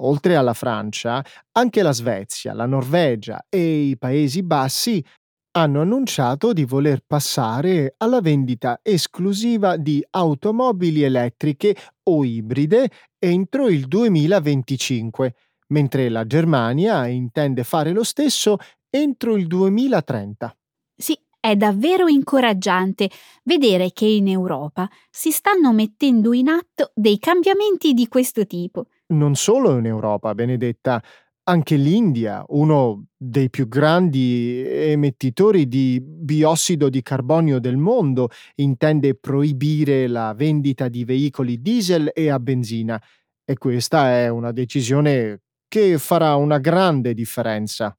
Oltre 0.00 0.36
alla 0.36 0.52
Francia, 0.52 1.24
anche 1.52 1.82
la 1.82 1.92
Svezia, 1.92 2.52
la 2.52 2.66
Norvegia 2.66 3.46
e 3.48 3.88
i 3.88 3.96
Paesi 3.96 4.42
Bassi 4.42 5.02
hanno 5.52 5.80
annunciato 5.80 6.52
di 6.52 6.64
voler 6.64 7.00
passare 7.06 7.94
alla 7.96 8.20
vendita 8.20 8.80
esclusiva 8.82 9.78
di 9.78 10.04
automobili 10.10 11.02
elettriche 11.02 11.74
o 12.02 12.24
ibride 12.24 12.90
entro 13.18 13.68
il 13.68 13.86
2025, 13.86 15.34
mentre 15.68 16.08
la 16.08 16.26
Germania 16.26 17.06
intende 17.06 17.64
fare 17.64 17.92
lo 17.92 18.04
stesso 18.04 18.56
entro 18.90 19.36
il 19.36 19.46
2030. 19.46 20.56
Sì, 20.96 21.18
è 21.38 21.54
davvero 21.56 22.08
incoraggiante 22.08 23.10
vedere 23.44 23.92
che 23.92 24.06
in 24.06 24.28
Europa 24.28 24.88
si 25.10 25.30
stanno 25.30 25.72
mettendo 25.72 26.32
in 26.32 26.48
atto 26.48 26.90
dei 26.94 27.18
cambiamenti 27.18 27.92
di 27.92 28.08
questo 28.08 28.46
tipo 28.46 28.86
non 29.08 29.34
solo 29.34 29.78
in 29.78 29.86
Europa, 29.86 30.34
Benedetta, 30.34 31.02
anche 31.48 31.76
l'India, 31.76 32.44
uno 32.48 33.06
dei 33.16 33.50
più 33.50 33.68
grandi 33.68 34.64
emettitori 34.66 35.68
di 35.68 36.00
biossido 36.02 36.88
di 36.88 37.02
carbonio 37.02 37.60
del 37.60 37.76
mondo, 37.76 38.30
intende 38.56 39.14
proibire 39.14 40.08
la 40.08 40.34
vendita 40.34 40.88
di 40.88 41.04
veicoli 41.04 41.60
diesel 41.60 42.10
e 42.12 42.30
a 42.30 42.40
benzina. 42.40 43.00
E 43.44 43.56
questa 43.58 44.10
è 44.10 44.28
una 44.28 44.50
decisione 44.50 45.42
che 45.68 45.98
farà 45.98 46.36
una 46.36 46.58
grande 46.58 47.14
differenza. 47.14 47.96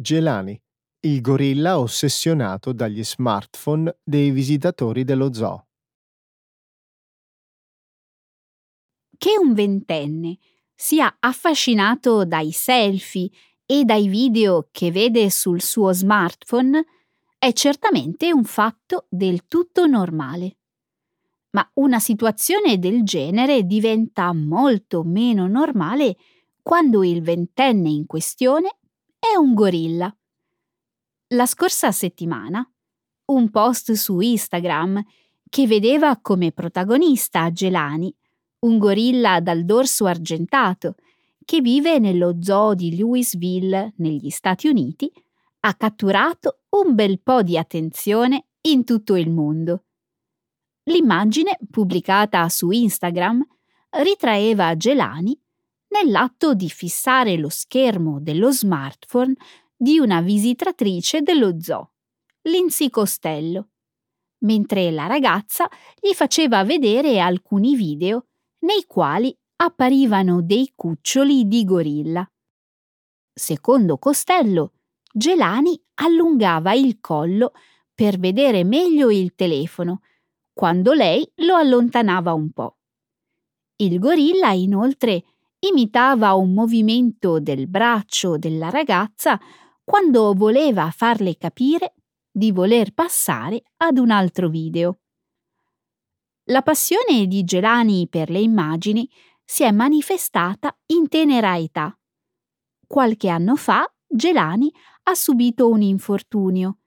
Gelani, 0.00 0.58
Il 1.02 1.20
gorilla 1.20 1.78
ossessionato 1.78 2.72
dagli 2.72 3.04
smartphone 3.04 3.98
dei 4.02 4.30
visitatori 4.30 5.04
dello 5.04 5.32
zoo. 5.32 5.69
Che 9.20 9.36
un 9.38 9.52
ventenne 9.52 10.38
sia 10.74 11.14
affascinato 11.20 12.24
dai 12.24 12.52
selfie 12.52 13.28
e 13.66 13.84
dai 13.84 14.08
video 14.08 14.68
che 14.72 14.90
vede 14.90 15.28
sul 15.28 15.60
suo 15.60 15.92
smartphone 15.92 16.82
è 17.36 17.52
certamente 17.52 18.32
un 18.32 18.44
fatto 18.44 19.08
del 19.10 19.46
tutto 19.46 19.84
normale. 19.84 20.56
Ma 21.50 21.70
una 21.74 21.98
situazione 21.98 22.78
del 22.78 23.02
genere 23.02 23.64
diventa 23.64 24.32
molto 24.32 25.02
meno 25.02 25.46
normale 25.46 26.16
quando 26.62 27.04
il 27.04 27.20
ventenne 27.20 27.90
in 27.90 28.06
questione 28.06 28.78
è 29.18 29.36
un 29.36 29.52
gorilla. 29.52 30.16
La 31.34 31.44
scorsa 31.44 31.92
settimana, 31.92 32.66
un 33.26 33.50
post 33.50 33.92
su 33.92 34.18
Instagram 34.18 35.04
che 35.46 35.66
vedeva 35.66 36.18
come 36.22 36.52
protagonista 36.52 37.52
Gelani, 37.52 38.14
un 38.60 38.78
gorilla 38.78 39.40
dal 39.40 39.64
dorso 39.64 40.06
argentato 40.06 40.96
che 41.44 41.60
vive 41.60 41.98
nello 41.98 42.36
zoo 42.40 42.74
di 42.74 42.96
Louisville 42.98 43.94
negli 43.96 44.30
Stati 44.30 44.68
Uniti, 44.68 45.10
ha 45.60 45.74
catturato 45.74 46.60
un 46.70 46.94
bel 46.94 47.20
po' 47.20 47.42
di 47.42 47.58
attenzione 47.58 48.46
in 48.62 48.84
tutto 48.84 49.16
il 49.16 49.30
mondo. 49.30 49.84
L'immagine, 50.84 51.58
pubblicata 51.70 52.48
su 52.48 52.70
Instagram, 52.70 53.44
ritraeva 53.90 54.76
Gelani 54.76 55.38
nell'atto 55.88 56.54
di 56.54 56.68
fissare 56.68 57.36
lo 57.36 57.48
schermo 57.48 58.20
dello 58.20 58.52
smartphone 58.52 59.34
di 59.76 59.98
una 59.98 60.20
visitatrice 60.20 61.22
dello 61.22 61.60
zoo, 61.60 61.92
Lindsay 62.42 62.90
Costello, 62.90 63.70
mentre 64.44 64.90
la 64.90 65.06
ragazza 65.06 65.68
gli 65.98 66.12
faceva 66.12 66.62
vedere 66.64 67.18
alcuni 67.18 67.74
video 67.74 68.26
nei 68.60 68.84
quali 68.86 69.36
apparivano 69.56 70.42
dei 70.42 70.72
cuccioli 70.74 71.46
di 71.46 71.64
gorilla. 71.64 72.28
Secondo 73.32 73.98
Costello, 73.98 74.72
Gelani 75.12 75.80
allungava 75.94 76.72
il 76.72 76.98
collo 77.00 77.52
per 77.94 78.18
vedere 78.18 78.64
meglio 78.64 79.10
il 79.10 79.34
telefono, 79.34 80.02
quando 80.52 80.92
lei 80.92 81.30
lo 81.36 81.54
allontanava 81.54 82.32
un 82.32 82.50
po'. 82.50 82.76
Il 83.76 83.98
gorilla 83.98 84.52
inoltre 84.52 85.24
imitava 85.60 86.34
un 86.34 86.52
movimento 86.52 87.40
del 87.40 87.66
braccio 87.68 88.38
della 88.38 88.70
ragazza 88.70 89.38
quando 89.84 90.32
voleva 90.34 90.90
farle 90.90 91.36
capire 91.36 91.94
di 92.30 92.52
voler 92.52 92.92
passare 92.92 93.62
ad 93.78 93.98
un 93.98 94.10
altro 94.10 94.48
video. 94.48 94.99
La 96.50 96.62
passione 96.62 97.28
di 97.28 97.44
Gelani 97.44 98.08
per 98.08 98.28
le 98.28 98.40
immagini 98.40 99.08
si 99.44 99.62
è 99.62 99.70
manifestata 99.70 100.76
in 100.86 101.08
tenera 101.08 101.56
età. 101.56 101.96
Qualche 102.88 103.28
anno 103.28 103.54
fa 103.54 103.88
Gelani 104.04 104.68
ha 105.04 105.14
subito 105.14 105.68
un 105.68 105.80
infortunio 105.80 106.78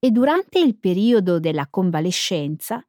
e 0.00 0.10
durante 0.10 0.58
il 0.58 0.76
periodo 0.76 1.38
della 1.38 1.68
convalescenza 1.68 2.84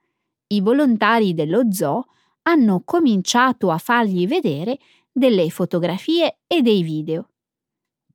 i 0.48 0.60
volontari 0.60 1.36
dello 1.36 1.72
zoo 1.72 2.06
hanno 2.44 2.82
cominciato 2.84 3.70
a 3.70 3.78
fargli 3.78 4.28
vedere 4.28 4.80
delle 5.12 5.48
fotografie 5.52 6.40
e 6.48 6.64
dei 6.64 6.82
video. 6.82 7.30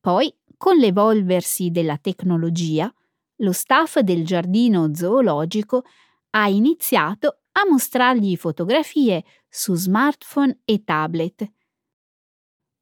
Poi 0.01 0.35
con 0.57 0.77
l'evolversi 0.77 1.71
della 1.71 1.99
tecnologia, 1.99 2.93
lo 3.37 3.53
staff 3.53 4.01
del 4.01 4.25
giardino 4.25 4.93
zoologico 4.93 5.85
ha 6.31 6.49
iniziato 6.49 7.42
a 7.53 7.69
mostrargli 7.69 8.37
fotografie 8.37 9.25
su 9.49 9.75
smartphone 9.75 10.61
e 10.65 10.83
tablet. 10.85 11.53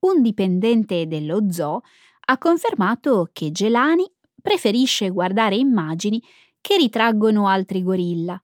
Un 0.00 0.22
dipendente 0.22 1.06
dello 1.06 1.50
zoo 1.50 1.82
ha 2.26 2.38
confermato 2.38 3.28
che 3.32 3.50
Gelani 3.50 4.10
preferisce 4.40 5.10
guardare 5.10 5.56
immagini 5.56 6.22
che 6.60 6.76
ritraggono 6.76 7.48
altri 7.48 7.82
gorilla 7.82 8.42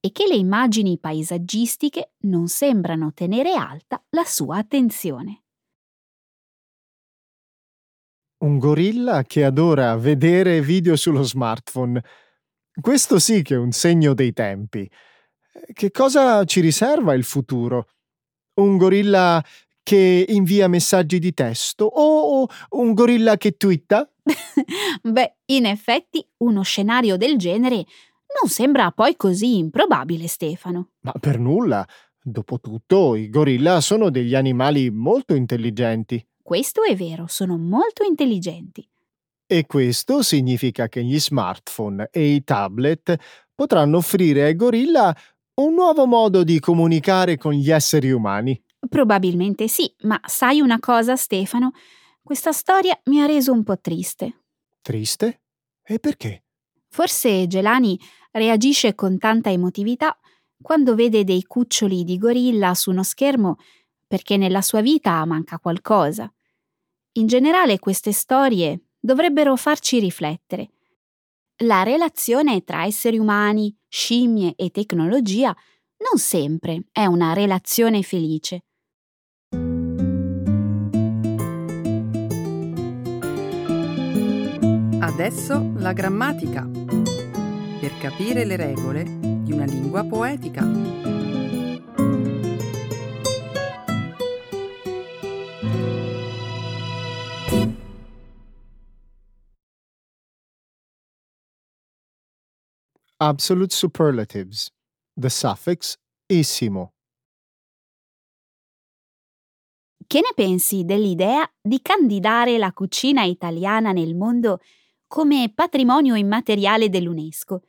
e 0.00 0.12
che 0.12 0.26
le 0.26 0.36
immagini 0.36 0.98
paesaggistiche 0.98 2.12
non 2.20 2.48
sembrano 2.48 3.12
tenere 3.12 3.54
alta 3.54 4.02
la 4.10 4.24
sua 4.24 4.58
attenzione. 4.58 5.42
Un 8.38 8.58
gorilla 8.58 9.24
che 9.24 9.44
adora 9.44 9.96
vedere 9.96 10.60
video 10.60 10.94
sullo 10.94 11.22
smartphone. 11.22 12.00
Questo 12.80 13.18
sì 13.18 13.42
che 13.42 13.54
è 13.54 13.58
un 13.58 13.72
segno 13.72 14.14
dei 14.14 14.32
tempi. 14.32 14.88
Che 15.72 15.90
cosa 15.90 16.44
ci 16.44 16.60
riserva 16.60 17.14
il 17.14 17.24
futuro? 17.24 17.88
Un 18.60 18.76
gorilla 18.76 19.44
che 19.82 20.24
invia 20.28 20.68
messaggi 20.68 21.18
di 21.18 21.32
testo 21.32 21.84
o 21.84 22.46
un 22.70 22.92
gorilla 22.92 23.36
che 23.36 23.56
twitta? 23.56 24.10
Beh, 25.02 25.36
in 25.46 25.66
effetti 25.66 26.26
uno 26.38 26.62
scenario 26.62 27.16
del 27.16 27.38
genere 27.38 27.86
non 28.40 28.50
sembra 28.50 28.90
poi 28.90 29.16
così 29.16 29.56
improbabile, 29.56 30.26
Stefano. 30.28 30.90
Ma 31.00 31.12
per 31.18 31.38
nulla. 31.38 31.86
Dopotutto, 32.20 33.14
i 33.14 33.30
gorilla 33.30 33.80
sono 33.80 34.10
degli 34.10 34.34
animali 34.34 34.90
molto 34.90 35.34
intelligenti. 35.34 36.22
Questo 36.42 36.82
è 36.82 36.94
vero, 36.94 37.26
sono 37.26 37.56
molto 37.56 38.04
intelligenti. 38.04 38.86
E 39.46 39.64
questo 39.64 40.22
significa 40.22 40.88
che 40.88 41.02
gli 41.02 41.18
smartphone 41.18 42.08
e 42.12 42.26
i 42.26 42.44
tablet 42.44 43.16
potranno 43.54 43.96
offrire 43.96 44.44
ai 44.44 44.54
gorilla 44.54 45.16
un 45.60 45.74
nuovo 45.74 46.06
modo 46.06 46.44
di 46.44 46.60
comunicare 46.60 47.36
con 47.36 47.52
gli 47.52 47.70
esseri 47.70 48.10
umani. 48.10 48.60
Probabilmente 48.88 49.66
sì, 49.66 49.92
ma 50.02 50.20
sai 50.24 50.60
una 50.60 50.78
cosa, 50.78 51.16
Stefano? 51.16 51.72
Questa 52.22 52.52
storia 52.52 52.98
mi 53.04 53.20
ha 53.20 53.26
reso 53.26 53.52
un 53.52 53.64
po' 53.64 53.78
triste. 53.80 54.44
Triste? 54.80 55.42
E 55.82 55.98
perché? 55.98 56.44
Forse 56.88 57.46
Gelani 57.46 57.98
reagisce 58.30 58.94
con 58.94 59.18
tanta 59.18 59.50
emotività 59.50 60.16
quando 60.60 60.94
vede 60.94 61.24
dei 61.24 61.42
cuccioli 61.42 62.04
di 62.04 62.18
gorilla 62.18 62.74
su 62.74 62.90
uno 62.90 63.02
schermo 63.02 63.56
perché 64.06 64.36
nella 64.36 64.62
sua 64.62 64.80
vita 64.80 65.24
manca 65.24 65.58
qualcosa. 65.58 66.32
In 67.12 67.26
generale 67.26 67.78
queste 67.78 68.12
storie 68.12 68.90
dovrebbero 68.98 69.56
farci 69.56 69.98
riflettere. 69.98 70.70
La 71.62 71.82
relazione 71.82 72.62
tra 72.62 72.84
esseri 72.84 73.18
umani, 73.18 73.76
scimmie 73.88 74.54
e 74.54 74.70
tecnologia 74.70 75.48
non 75.48 76.16
sempre 76.16 76.84
è 76.92 77.04
una 77.04 77.32
relazione 77.32 78.02
felice. 78.02 78.62
Adesso 85.00 85.72
la 85.78 85.92
grammatica. 85.92 86.62
Per 86.62 87.98
capire 87.98 88.44
le 88.44 88.54
regole 88.54 89.02
di 89.42 89.50
una 89.50 89.64
lingua 89.64 90.04
poetica. 90.04 91.17
Absolute 103.20 103.74
superlatives. 103.74 104.70
The 105.20 105.28
suffix 105.28 105.96
issimo. 106.26 106.92
Che 110.06 110.20
ne 110.20 110.30
pensi 110.36 110.84
dell'idea 110.84 111.44
di 111.60 111.82
candidare 111.82 112.58
la 112.58 112.72
cucina 112.72 113.24
italiana 113.24 113.90
nel 113.90 114.14
mondo 114.14 114.60
come 115.08 115.50
patrimonio 115.52 116.14
immateriale 116.14 116.88
dell'UNESCO? 116.88 117.62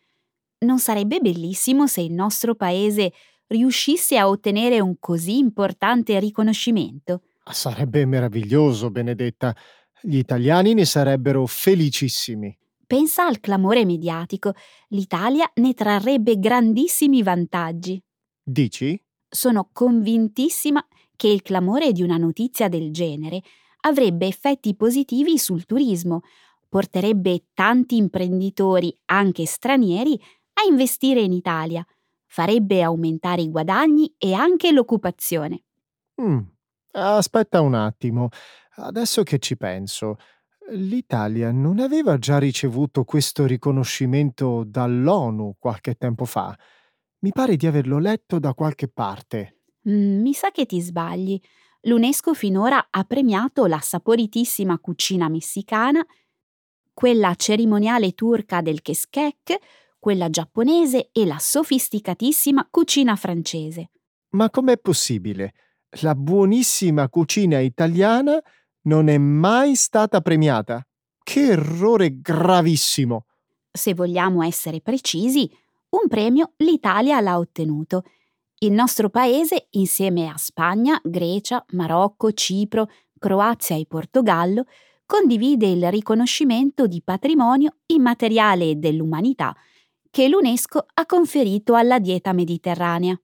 Non 0.59 0.77
sarebbe 0.77 1.19
bellissimo 1.19 1.87
se 1.87 2.01
il 2.01 2.13
nostro 2.13 2.53
paese 2.53 3.11
riuscisse 3.47 4.19
a 4.19 4.29
ottenere 4.29 4.79
un 4.79 4.99
così 4.99 5.39
importante 5.39 6.19
riconoscimento? 6.19 7.23
Sarebbe 7.43 8.05
meraviglioso, 8.05 8.91
Benedetta. 8.91 9.55
Gli 9.99 10.17
italiani 10.17 10.75
ne 10.75 10.85
sarebbero 10.85 11.47
felicissimi. 11.47 12.55
Pensa 12.89 13.27
al 13.27 13.39
clamore 13.39 13.85
mediatico. 13.85 14.53
L'Italia 14.87 15.47
ne 15.57 15.75
trarrebbe 15.75 16.39
grandissimi 16.39 17.21
vantaggi. 17.21 18.01
Dici? 18.41 18.99
Sono 19.29 19.69
convintissima 19.71 20.83
che 21.15 21.27
il 21.27 21.43
clamore 21.43 21.91
di 21.91 22.01
una 22.01 22.17
notizia 22.17 22.67
del 22.67 22.91
genere 22.91 23.43
avrebbe 23.81 24.25
effetti 24.25 24.75
positivi 24.75 25.37
sul 25.37 25.67
turismo, 25.67 26.21
porterebbe 26.67 27.49
tanti 27.53 27.95
imprenditori, 27.95 28.91
anche 29.05 29.45
stranieri, 29.45 30.19
a 30.53 30.67
investire 30.67 31.19
in 31.19 31.33
Italia, 31.33 31.85
farebbe 32.25 32.81
aumentare 32.81 33.43
i 33.43 33.51
guadagni 33.51 34.11
e 34.17 34.33
anche 34.33 34.71
l'occupazione. 34.71 35.61
Mm. 36.19 36.39
Aspetta 36.93 37.61
un 37.61 37.75
attimo, 37.75 38.29
adesso 38.77 39.21
che 39.21 39.37
ci 39.37 39.55
penso. 39.57 40.17
l'Italia 40.71 41.51
non 41.51 41.79
aveva 41.79 42.17
già 42.17 42.37
ricevuto 42.37 43.03
questo 43.03 43.45
riconoscimento 43.45 44.63
dall'ONU 44.65 45.55
qualche 45.57 45.95
tempo 45.95 46.25
fa? 46.25 46.57
Mi 47.19 47.31
pare 47.31 47.55
di 47.55 47.67
averlo 47.67 47.97
letto 47.99 48.39
da 48.39 48.53
qualche 48.53 48.87
parte. 48.87 49.61
Mm, 49.89 50.21
mi 50.21 50.33
sa 50.33 50.51
che 50.51 50.65
ti 50.65 50.79
sbagli. 50.79 51.39
L'UNESCO 51.81 52.33
finora 52.33 52.87
ha 52.89 53.03
premiato 53.03 53.65
la 53.65 53.79
saporitissima 53.79 54.79
cucina 54.79 55.29
messicana, 55.29 56.05
quella 56.93 57.33
cerimoniale 57.35 58.11
turca 58.13 58.61
del 58.61 58.81
keskek, 58.81 59.57
quella 59.97 60.29
giapponese 60.29 61.09
e 61.11 61.25
la 61.25 61.37
sofisticatissima 61.39 62.67
cucina 62.69 63.15
francese. 63.15 63.91
Ma 64.31 64.49
com'è 64.49 64.77
possibile? 64.77 65.53
La 66.01 66.15
buonissima 66.15 67.09
cucina 67.09 67.59
italiana 67.59 68.39
non 68.89 69.07
è 69.07 69.19
mai 69.19 69.75
stata 69.75 70.19
premiata? 70.19 70.83
Che 71.21 71.39
errore 71.39 72.19
gravissimo! 72.21 73.27
Se 73.71 73.93
vogliamo 73.93 74.41
essere 74.41 74.81
precisi, 74.81 75.47
un 75.89 76.07
premio 76.07 76.53
l'Italia 76.57 77.21
l'ha 77.21 77.37
ottenuto 77.37 78.03
il 78.61 78.71
nostro 78.73 79.09
paese, 79.09 79.67
insieme 79.71 80.27
a 80.27 80.35
Spagna, 80.35 80.99
Grecia, 81.03 81.63
Marocco, 81.73 82.33
Cipro, 82.33 82.89
Croazia 83.17 83.77
e 83.77 83.85
Portogallo, 83.87 84.65
condivide 85.05 85.67
il 85.67 85.89
riconoscimento 85.89 86.87
di 86.87 87.01
patrimonio 87.01 87.77
immateriale 87.85 88.77
dell'umanità 88.77 89.55
che 90.09 90.27
l'UNESCO 90.27 90.87
ha 90.95 91.05
conferito 91.05 91.75
alla 91.75 91.99
dieta 91.99 92.33
mediterranea. 92.33 93.17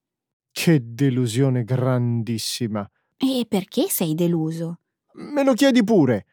Che 0.51 0.79
delusione 0.81 1.63
grandissima. 1.63 2.89
E 3.17 3.45
perché 3.49 3.89
sei 3.89 4.13
deluso? 4.13 4.81
Me 5.17 5.43
lo 5.43 5.53
chiedi 5.53 5.83
pure. 5.83 6.25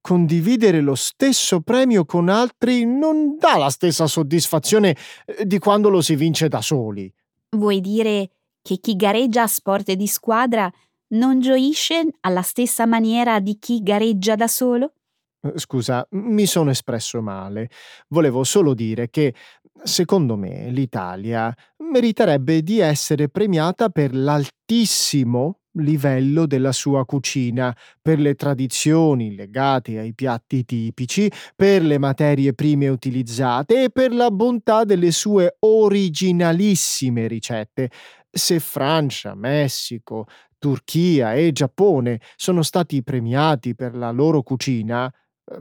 Condividere 0.00 0.80
lo 0.80 0.94
stesso 0.94 1.60
premio 1.60 2.04
con 2.04 2.28
altri 2.28 2.84
non 2.84 3.36
dà 3.36 3.56
la 3.56 3.70
stessa 3.70 4.06
soddisfazione 4.06 4.96
eh, 5.26 5.44
di 5.46 5.58
quando 5.58 5.88
lo 5.88 6.00
si 6.00 6.14
vince 6.14 6.48
da 6.48 6.60
soli. 6.60 7.12
Vuoi 7.56 7.80
dire 7.80 8.30
che 8.62 8.78
chi 8.78 8.96
gareggia 8.96 9.42
a 9.42 9.46
sport 9.46 9.92
di 9.92 10.06
squadra 10.06 10.70
non 11.08 11.40
gioisce 11.40 12.06
alla 12.20 12.42
stessa 12.42 12.86
maniera 12.86 13.40
di 13.40 13.58
chi 13.58 13.82
gareggia 13.82 14.34
da 14.34 14.46
solo? 14.46 14.92
Eh, 15.40 15.52
scusa, 15.56 16.06
mi 16.10 16.46
sono 16.46 16.70
espresso 16.70 17.22
male. 17.22 17.70
Volevo 18.08 18.44
solo 18.44 18.74
dire 18.74 19.08
che, 19.08 19.34
secondo 19.82 20.36
me, 20.36 20.70
l'Italia 20.70 21.54
meriterebbe 21.78 22.62
di 22.62 22.80
essere 22.80 23.28
premiata 23.28 23.88
per 23.88 24.14
l'altissimo 24.14 25.60
livello 25.72 26.46
della 26.46 26.72
sua 26.72 27.04
cucina, 27.04 27.76
per 28.00 28.18
le 28.18 28.34
tradizioni 28.34 29.34
legate 29.34 29.98
ai 29.98 30.14
piatti 30.14 30.64
tipici, 30.64 31.30
per 31.54 31.82
le 31.82 31.98
materie 31.98 32.54
prime 32.54 32.88
utilizzate 32.88 33.84
e 33.84 33.90
per 33.90 34.12
la 34.12 34.30
bontà 34.30 34.84
delle 34.84 35.10
sue 35.10 35.56
originalissime 35.60 37.26
ricette. 37.26 37.90
Se 38.30 38.60
Francia, 38.60 39.34
Messico, 39.34 40.26
Turchia 40.58 41.34
e 41.34 41.52
Giappone 41.52 42.20
sono 42.36 42.62
stati 42.62 43.02
premiati 43.02 43.74
per 43.74 43.94
la 43.94 44.10
loro 44.10 44.42
cucina, 44.42 45.12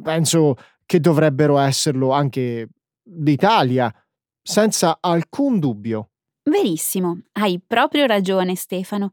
penso 0.02 0.56
che 0.86 1.00
dovrebbero 1.00 1.58
esserlo 1.60 2.12
anche 2.12 2.68
l'Italia, 3.20 3.94
senza 4.42 4.98
alcun 5.00 5.60
dubbio. 5.60 6.10
Verissimo, 6.44 7.22
hai 7.34 7.62
proprio 7.66 8.06
ragione 8.06 8.56
Stefano. 8.56 9.12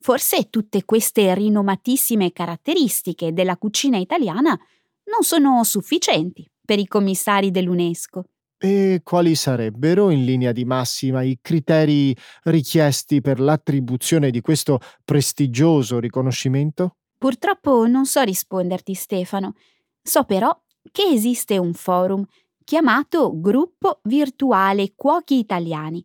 Forse 0.00 0.48
tutte 0.48 0.84
queste 0.84 1.34
rinomatissime 1.34 2.32
caratteristiche 2.32 3.32
della 3.32 3.56
cucina 3.56 3.98
italiana 3.98 4.50
non 4.50 5.22
sono 5.22 5.64
sufficienti 5.64 6.48
per 6.64 6.78
i 6.78 6.86
commissari 6.86 7.50
dell'UNESCO. 7.50 8.24
E 8.60 9.02
quali 9.04 9.34
sarebbero, 9.36 10.10
in 10.10 10.24
linea 10.24 10.52
di 10.52 10.64
massima, 10.64 11.22
i 11.22 11.38
criteri 11.40 12.14
richiesti 12.44 13.20
per 13.20 13.38
l'attribuzione 13.38 14.30
di 14.30 14.40
questo 14.40 14.80
prestigioso 15.04 16.00
riconoscimento? 16.00 16.96
Purtroppo 17.16 17.86
non 17.86 18.04
so 18.04 18.20
risponderti, 18.22 18.94
Stefano. 18.94 19.54
So 20.02 20.24
però 20.24 20.56
che 20.90 21.04
esiste 21.04 21.56
un 21.56 21.72
forum 21.72 22.24
chiamato 22.64 23.32
Gruppo 23.40 24.00
Virtuale 24.04 24.92
Cuochi 24.94 25.38
Italiani, 25.38 26.04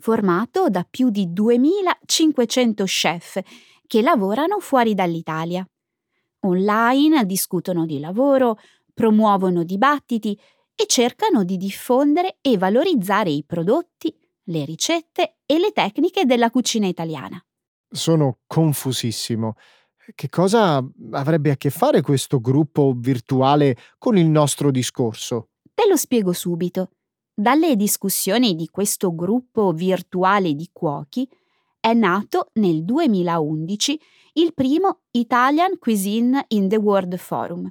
formato 0.00 0.68
da 0.68 0.86
più 0.88 1.10
di 1.10 1.32
2500 1.32 2.84
chef 2.84 3.40
che 3.86 4.02
lavorano 4.02 4.58
fuori 4.60 4.94
dall'Italia. 4.94 5.64
Online 6.40 7.26
discutono 7.26 7.84
di 7.84 8.00
lavoro, 8.00 8.58
promuovono 8.94 9.62
dibattiti 9.62 10.38
e 10.74 10.86
cercano 10.86 11.44
di 11.44 11.56
diffondere 11.56 12.38
e 12.40 12.56
valorizzare 12.56 13.30
i 13.30 13.44
prodotti, 13.44 14.14
le 14.44 14.64
ricette 14.64 15.36
e 15.44 15.58
le 15.58 15.72
tecniche 15.72 16.24
della 16.24 16.50
cucina 16.50 16.86
italiana. 16.86 17.42
Sono 17.90 18.38
confusissimo. 18.46 19.54
Che 20.14 20.28
cosa 20.28 20.84
avrebbe 21.12 21.50
a 21.50 21.56
che 21.56 21.70
fare 21.70 22.00
questo 22.00 22.40
gruppo 22.40 22.94
virtuale 22.96 23.76
con 23.98 24.16
il 24.16 24.26
nostro 24.26 24.70
discorso? 24.70 25.50
Te 25.74 25.86
lo 25.88 25.96
spiego 25.96 26.32
subito. 26.32 26.90
Dalle 27.40 27.74
discussioni 27.74 28.54
di 28.54 28.68
questo 28.68 29.14
gruppo 29.14 29.72
virtuale 29.72 30.52
di 30.52 30.68
cuochi 30.70 31.26
è 31.80 31.94
nato 31.94 32.50
nel 32.56 32.84
2011 32.84 33.98
il 34.34 34.52
primo 34.52 35.04
Italian 35.12 35.78
Cuisine 35.78 36.44
in 36.48 36.68
the 36.68 36.76
World 36.76 37.16
Forum, 37.16 37.66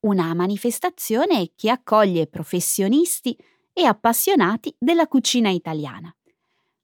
una 0.00 0.34
manifestazione 0.34 1.52
che 1.56 1.70
accoglie 1.70 2.26
professionisti 2.26 3.34
e 3.72 3.86
appassionati 3.86 4.74
della 4.78 5.08
cucina 5.08 5.48
italiana. 5.48 6.14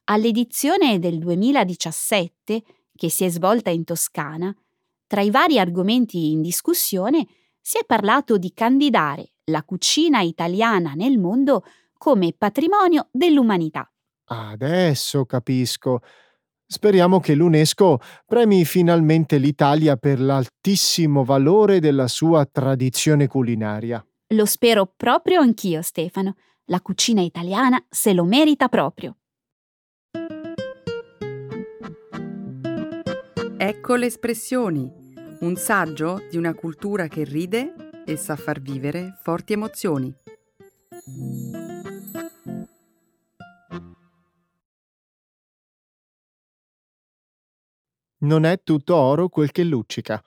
All'edizione 0.04 0.98
del 0.98 1.18
2017, 1.18 2.62
che 2.96 3.10
si 3.10 3.24
è 3.24 3.28
svolta 3.28 3.68
in 3.68 3.84
Toscana, 3.84 4.56
tra 5.06 5.20
i 5.20 5.28
vari 5.28 5.58
argomenti 5.58 6.30
in 6.30 6.40
discussione 6.40 7.26
si 7.60 7.76
è 7.76 7.84
parlato 7.84 8.38
di 8.38 8.54
candidare 8.54 9.32
la 9.46 9.62
cucina 9.64 10.22
italiana 10.22 10.94
nel 10.94 11.18
mondo 11.18 11.62
come 12.02 12.34
patrimonio 12.36 13.06
dell'umanità. 13.12 13.88
Adesso 14.24 15.24
capisco. 15.24 16.00
Speriamo 16.66 17.20
che 17.20 17.36
l'UNESCO 17.36 18.00
premi 18.26 18.64
finalmente 18.64 19.38
l'Italia 19.38 19.96
per 19.96 20.20
l'altissimo 20.20 21.22
valore 21.22 21.78
della 21.78 22.08
sua 22.08 22.44
tradizione 22.44 23.28
culinaria. 23.28 24.04
Lo 24.34 24.46
spero 24.46 24.92
proprio 24.96 25.42
anch'io, 25.42 25.80
Stefano. 25.80 26.34
La 26.64 26.80
cucina 26.80 27.20
italiana 27.20 27.80
se 27.88 28.12
lo 28.12 28.24
merita 28.24 28.68
proprio. 28.68 29.18
Ecco 33.56 33.94
le 33.94 34.06
espressioni, 34.06 34.90
un 35.38 35.54
saggio 35.54 36.20
di 36.28 36.36
una 36.36 36.52
cultura 36.52 37.06
che 37.06 37.22
ride 37.22 37.74
e 38.04 38.16
sa 38.16 38.34
far 38.34 38.60
vivere 38.60 39.20
forti 39.22 39.52
emozioni. 39.52 40.12
Non 48.22 48.44
è 48.44 48.62
tutto 48.62 48.94
oro 48.94 49.28
quel 49.28 49.50
che 49.50 49.64
luccica. 49.64 50.22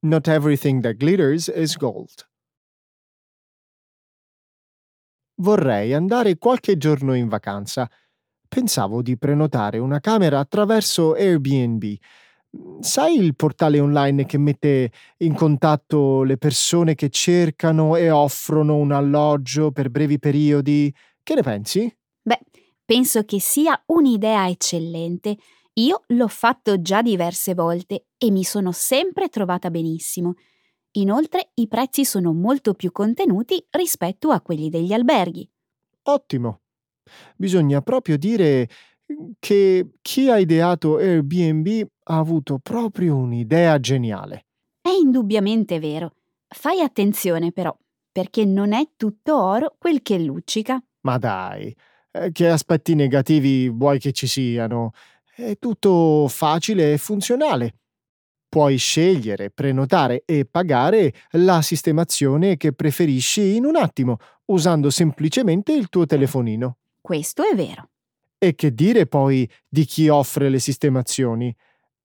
Not 0.00 0.26
everything 0.26 0.82
that 0.82 0.96
glitters 0.96 1.46
is 1.54 1.76
gold. 1.76 2.26
Vorrei 5.40 5.94
andare 5.94 6.36
qualche 6.36 6.76
giorno 6.76 7.14
in 7.14 7.28
vacanza. 7.28 7.88
Pensavo 8.48 9.02
di 9.02 9.16
prenotare 9.16 9.78
una 9.78 10.00
camera 10.00 10.40
attraverso 10.40 11.14
Airbnb. 11.14 11.84
Sai 12.80 13.18
il 13.20 13.36
portale 13.36 13.78
online 13.78 14.24
che 14.24 14.38
mette 14.38 14.90
in 15.18 15.34
contatto 15.34 16.24
le 16.24 16.38
persone 16.38 16.96
che 16.96 17.08
cercano 17.08 17.94
e 17.94 18.10
offrono 18.10 18.76
un 18.76 18.90
alloggio 18.90 19.70
per 19.70 19.90
brevi 19.90 20.18
periodi? 20.18 20.92
Che 21.22 21.34
ne 21.34 21.42
pensi? 21.42 21.96
Beh, 22.20 22.40
penso 22.84 23.24
che 23.24 23.38
sia 23.38 23.80
un'idea 23.86 24.48
eccellente 24.48 25.36
io 25.78 26.02
l'ho 26.08 26.28
fatto 26.28 26.80
già 26.80 27.02
diverse 27.02 27.54
volte 27.54 28.06
e 28.18 28.30
mi 28.30 28.44
sono 28.44 28.72
sempre 28.72 29.28
trovata 29.28 29.70
benissimo. 29.70 30.34
Inoltre 30.92 31.50
i 31.54 31.68
prezzi 31.68 32.04
sono 32.04 32.32
molto 32.32 32.74
più 32.74 32.90
contenuti 32.90 33.64
rispetto 33.70 34.30
a 34.30 34.40
quelli 34.40 34.70
degli 34.70 34.92
alberghi. 34.92 35.48
Ottimo. 36.02 36.62
Bisogna 37.36 37.80
proprio 37.80 38.18
dire 38.18 38.68
che 39.38 39.90
chi 40.02 40.28
ha 40.28 40.38
ideato 40.38 40.96
Airbnb 40.96 41.86
ha 42.04 42.18
avuto 42.18 42.58
proprio 42.58 43.16
un'idea 43.16 43.78
geniale. 43.78 44.46
È 44.80 44.90
indubbiamente 44.90 45.78
vero. 45.78 46.14
Fai 46.48 46.80
attenzione 46.80 47.52
però, 47.52 47.76
perché 48.10 48.44
non 48.44 48.72
è 48.72 48.90
tutto 48.96 49.40
oro 49.40 49.76
quel 49.78 50.02
che 50.02 50.18
luccica. 50.18 50.82
Ma 51.02 51.18
dai, 51.18 51.74
eh, 52.10 52.32
che 52.32 52.48
aspetti 52.48 52.94
negativi 52.94 53.68
vuoi 53.68 53.98
che 53.98 54.12
ci 54.12 54.26
siano? 54.26 54.92
È 55.40 55.56
tutto 55.56 56.26
facile 56.26 56.94
e 56.94 56.98
funzionale. 56.98 57.74
Puoi 58.48 58.76
scegliere, 58.76 59.50
prenotare 59.50 60.24
e 60.24 60.44
pagare 60.44 61.14
la 61.30 61.62
sistemazione 61.62 62.56
che 62.56 62.72
preferisci 62.72 63.54
in 63.54 63.64
un 63.64 63.76
attimo, 63.76 64.16
usando 64.46 64.90
semplicemente 64.90 65.72
il 65.72 65.90
tuo 65.90 66.06
telefonino. 66.06 66.78
Questo 67.00 67.44
è 67.48 67.54
vero. 67.54 67.90
E 68.36 68.56
che 68.56 68.74
dire 68.74 69.06
poi 69.06 69.48
di 69.68 69.84
chi 69.84 70.08
offre 70.08 70.48
le 70.48 70.58
sistemazioni? 70.58 71.54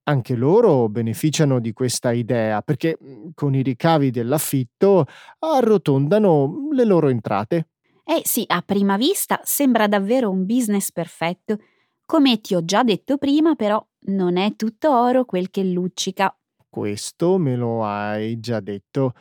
Anche 0.04 0.36
loro 0.36 0.88
beneficiano 0.88 1.60
di 1.60 1.74
questa 1.74 2.12
idea 2.12 2.62
perché 2.62 3.00
mm, 3.04 3.30
con 3.34 3.56
i 3.56 3.64
ricavi 3.64 4.12
dell'affitto 4.12 5.08
arrotondano 5.40 6.68
le 6.72 6.86
loro 6.86 7.10
entrate. 7.10 7.70
Eh 8.06 8.22
sì, 8.26 8.44
a 8.46 8.62
prima 8.62 8.96
vista 8.96 9.42
sembra 9.44 9.88
davvero 9.88 10.30
un 10.30 10.46
business 10.46 10.92
perfetto. 10.92 11.58
Come 12.06 12.42
ti 12.42 12.54
ho 12.56 12.64
già 12.64 12.84
detto 12.84 13.18
prima, 13.18 13.56
però, 13.56 13.84
non 14.08 14.38
è 14.38 14.56
tutto 14.56 14.92
oro 14.92 15.26
quel 15.26 15.50
che 15.50 15.64
luccica. 15.64 16.36
Questo 16.70 17.38
me 17.38 17.56
lo 17.56 17.84
hai 17.86 18.40
già 18.40 18.60
detto. 18.60 19.14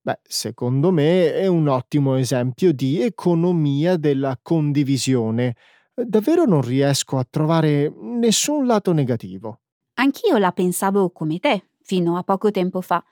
Beh, 0.00 0.20
secondo 0.22 0.92
me 0.92 1.34
è 1.34 1.46
un 1.46 1.66
ottimo 1.68 2.16
esempio 2.16 2.72
di 2.72 3.00
economia 3.00 3.96
della 3.96 4.38
condivisione. 4.40 5.56
Davvero 5.94 6.44
non 6.44 6.60
riesco 6.60 7.16
a 7.16 7.26
trovare 7.28 7.92
nessun 8.00 8.66
lato 8.66 8.92
negativo. 8.92 9.60
Anch'io 9.94 10.36
la 10.36 10.52
pensavo 10.52 11.10
come 11.10 11.38
te, 11.38 11.70
fino 11.82 12.16
a 12.16 12.22
poco 12.22 12.50
tempo 12.50 12.80
fa. 12.82 13.02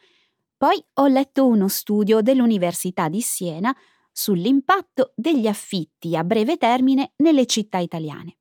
Poi 0.56 0.82
ho 0.94 1.06
letto 1.06 1.46
uno 1.46 1.68
studio 1.68 2.20
dell'Università 2.20 3.08
di 3.08 3.20
Siena 3.20 3.74
sull'impatto 4.12 5.12
degli 5.16 5.46
affitti 5.46 6.14
a 6.16 6.22
breve 6.22 6.56
termine 6.56 7.12
nelle 7.16 7.46
città 7.46 7.78
italiane. 7.78 8.36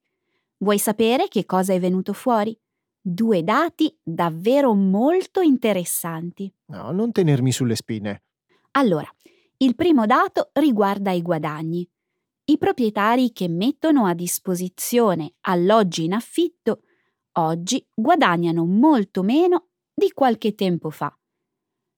Vuoi 0.64 0.80
sapere 0.80 1.28
che 1.28 1.46
cosa 1.46 1.74
è 1.74 1.80
venuto 1.80 2.14
fuori? 2.14 2.58
Due 3.02 3.44
dati 3.44 3.94
davvero 4.02 4.74
molto 4.74 5.42
interessanti. 5.42 6.50
No, 6.68 6.92
non 6.92 7.12
tenermi 7.12 7.52
sulle 7.52 7.76
spine. 7.76 8.24
Allora, 8.72 9.14
il 9.58 9.76
primo 9.76 10.06
dato 10.06 10.52
riguarda 10.54 11.12
i 11.12 11.22
guadagni. 11.22 11.86
I 12.46 12.58
proprietari 12.58 13.34
che 13.34 13.50
mettono 13.50 14.06
a 14.06 14.14
disposizione 14.14 15.34
alloggi 15.42 16.06
in 16.06 16.14
affitto 16.14 16.84
oggi 17.34 17.86
guadagnano 17.94 18.66
molto 18.66 19.22
meno 19.22 19.68
di 19.94 20.12
qualche 20.14 20.56
tempo 20.56 20.90
fa 20.90 21.14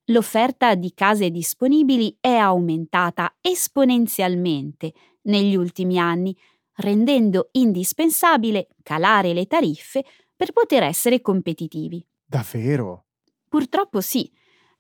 l'offerta 0.05 0.75
di 0.75 0.93
case 0.93 1.31
disponibili 1.31 2.15
è 2.19 2.35
aumentata 2.35 3.35
esponenzialmente 3.41 4.93
negli 5.23 5.55
ultimi 5.55 5.97
anni, 5.97 6.35
rendendo 6.75 7.49
indispensabile 7.51 8.67
calare 8.83 9.33
le 9.33 9.45
tariffe 9.45 10.03
per 10.35 10.51
poter 10.51 10.83
essere 10.83 11.21
competitivi. 11.21 12.05
Davvero? 12.25 13.05
Purtroppo 13.47 14.01
sì. 14.01 14.29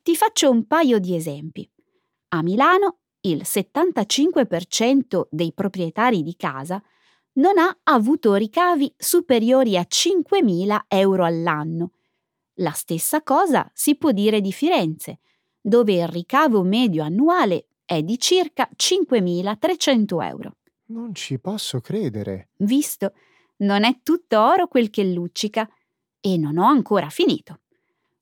Ti 0.01 0.15
faccio 0.15 0.49
un 0.49 0.67
paio 0.67 0.99
di 0.99 1.15
esempi. 1.15 1.69
A 2.29 2.41
Milano 2.43 2.99
il 3.21 3.41
75% 3.43 5.27
dei 5.29 5.53
proprietari 5.53 6.21
di 6.21 6.35
casa 6.35 6.81
non 7.33 7.57
ha 7.57 7.75
avuto 7.83 8.35
ricavi 8.35 8.93
superiori 8.97 9.77
a 9.77 9.85
5.000 9.87 10.79
euro 10.87 11.25
all'anno 11.25 11.91
la 12.59 12.71
stessa 12.71 13.21
cosa 13.21 13.69
si 13.73 13.95
può 13.95 14.11
dire 14.11 14.39
di 14.39 14.53
Firenze, 14.53 15.19
dove 15.59 15.93
il 15.93 16.07
ricavo 16.07 16.61
medio 16.63 17.03
annuale 17.03 17.67
è 17.83 18.01
di 18.01 18.17
circa 18.17 18.69
5.300 18.75 20.23
euro. 20.23 20.57
Non 20.87 21.15
ci 21.15 21.39
posso 21.39 21.81
credere. 21.81 22.49
Visto, 22.57 23.13
non 23.57 23.83
è 23.83 23.99
tutto 24.03 24.39
oro 24.39 24.67
quel 24.67 24.89
che 24.89 25.03
luccica 25.03 25.67
e 26.19 26.37
non 26.37 26.57
ho 26.57 26.65
ancora 26.65 27.09
finito. 27.09 27.61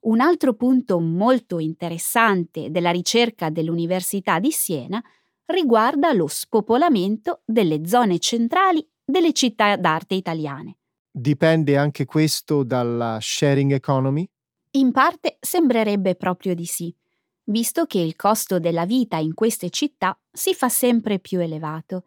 Un 0.02 0.20
altro 0.20 0.54
punto 0.54 1.00
molto 1.00 1.60
interessante 1.60 2.70
della 2.70 2.92
ricerca 2.92 3.50
dell'Università 3.50 4.40
di 4.40 4.52
Siena 4.52 5.02
riguarda 5.46 6.14
lo 6.14 6.28
spopolamento 6.28 7.42
delle 7.46 7.86
zone 7.86 8.20
centrali 8.20 8.86
delle 9.04 9.34
città 9.34 9.76
d'arte 9.76 10.16
italiane. 10.16 10.78
Dipende 11.12 11.78
anche 11.78 12.06
questo 12.06 12.64
dalla 12.64 13.18
sharing 13.22 13.74
economy? 13.74 14.28
In 14.72 14.92
parte 14.92 15.38
sembrerebbe 15.40 16.16
proprio 16.16 16.56
di 16.56 16.66
sì, 16.66 16.94
visto 17.46 17.86
che 17.86 18.00
il 18.00 18.16
costo 18.16 18.60
della 18.60 18.86
vita 18.86 19.18
in 19.18 19.34
queste 19.34 19.70
città 19.70 20.18
si 20.32 20.54
fa 20.54 20.70
sempre 20.70 21.20
più 21.20 21.40
elevato. 21.40 22.06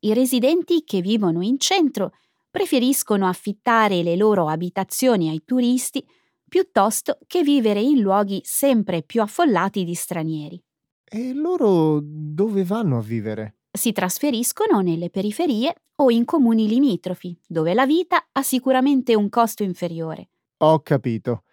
I 0.00 0.12
residenti 0.14 0.84
che 0.84 1.00
vivono 1.00 1.42
in 1.42 1.58
centro 1.58 2.12
preferiscono 2.50 3.26
affittare 3.26 4.02
le 4.02 4.16
loro 4.16 4.48
abitazioni 4.48 5.28
ai 5.28 5.42
turisti 5.44 6.04
piuttosto 6.48 7.18
che 7.26 7.42
vivere 7.42 7.80
in 7.80 8.00
luoghi 8.00 8.40
sempre 8.44 9.02
più 9.02 9.20
affollati 9.20 9.84
di 9.84 9.94
stranieri. 9.94 10.62
E 11.04 11.32
loro 11.32 12.00
dove 12.02 12.64
vanno 12.64 12.98
a 12.98 13.02
vivere? 13.02 13.58
Si 13.70 13.92
trasferiscono 13.92 14.80
nelle 14.80 15.10
periferie 15.10 15.74
o 15.96 16.10
in 16.10 16.24
comuni 16.24 16.66
limitrofi, 16.66 17.38
dove 17.46 17.74
la 17.74 17.86
vita 17.86 18.28
ha 18.32 18.42
sicuramente 18.42 19.14
un 19.14 19.28
costo 19.28 19.62
inferiore. 19.62 20.30
Ho 20.58 20.80
capito. 20.80 21.44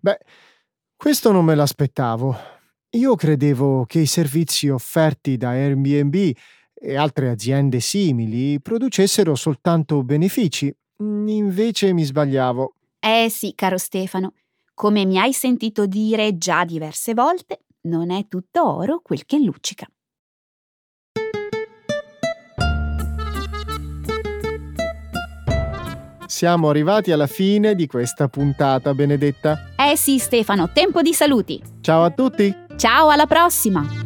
Beh, 0.00 0.18
questo 0.96 1.30
non 1.30 1.44
me 1.44 1.54
l'aspettavo. 1.54 2.36
Io 2.90 3.14
credevo 3.14 3.84
che 3.86 4.00
i 4.00 4.06
servizi 4.06 4.68
offerti 4.68 5.36
da 5.36 5.50
Airbnb 5.50 6.32
e 6.80 6.96
altre 6.96 7.28
aziende 7.28 7.80
simili 7.80 8.60
producessero 8.60 9.34
soltanto 9.34 10.02
benefici. 10.02 10.74
Invece 11.00 11.92
mi 11.92 12.04
sbagliavo. 12.04 12.74
Eh 13.00 13.28
sì, 13.30 13.52
caro 13.54 13.78
Stefano. 13.78 14.32
Come 14.74 15.04
mi 15.04 15.18
hai 15.18 15.32
sentito 15.32 15.86
dire 15.86 16.38
già 16.38 16.64
diverse 16.64 17.14
volte, 17.14 17.64
non 17.82 18.10
è 18.10 18.26
tutto 18.28 18.64
oro 18.64 19.00
quel 19.02 19.24
che 19.26 19.38
luccica. 19.38 19.86
Siamo 26.26 26.68
arrivati 26.68 27.10
alla 27.10 27.26
fine 27.26 27.74
di 27.74 27.86
questa 27.86 28.28
puntata, 28.28 28.94
Benedetta. 28.94 29.72
Eh 29.76 29.96
sì, 29.96 30.18
Stefano, 30.18 30.70
tempo 30.72 31.02
di 31.02 31.12
saluti. 31.12 31.60
Ciao 31.80 32.04
a 32.04 32.10
tutti. 32.10 32.54
Ciao, 32.76 33.08
alla 33.08 33.26
prossima. 33.26 33.97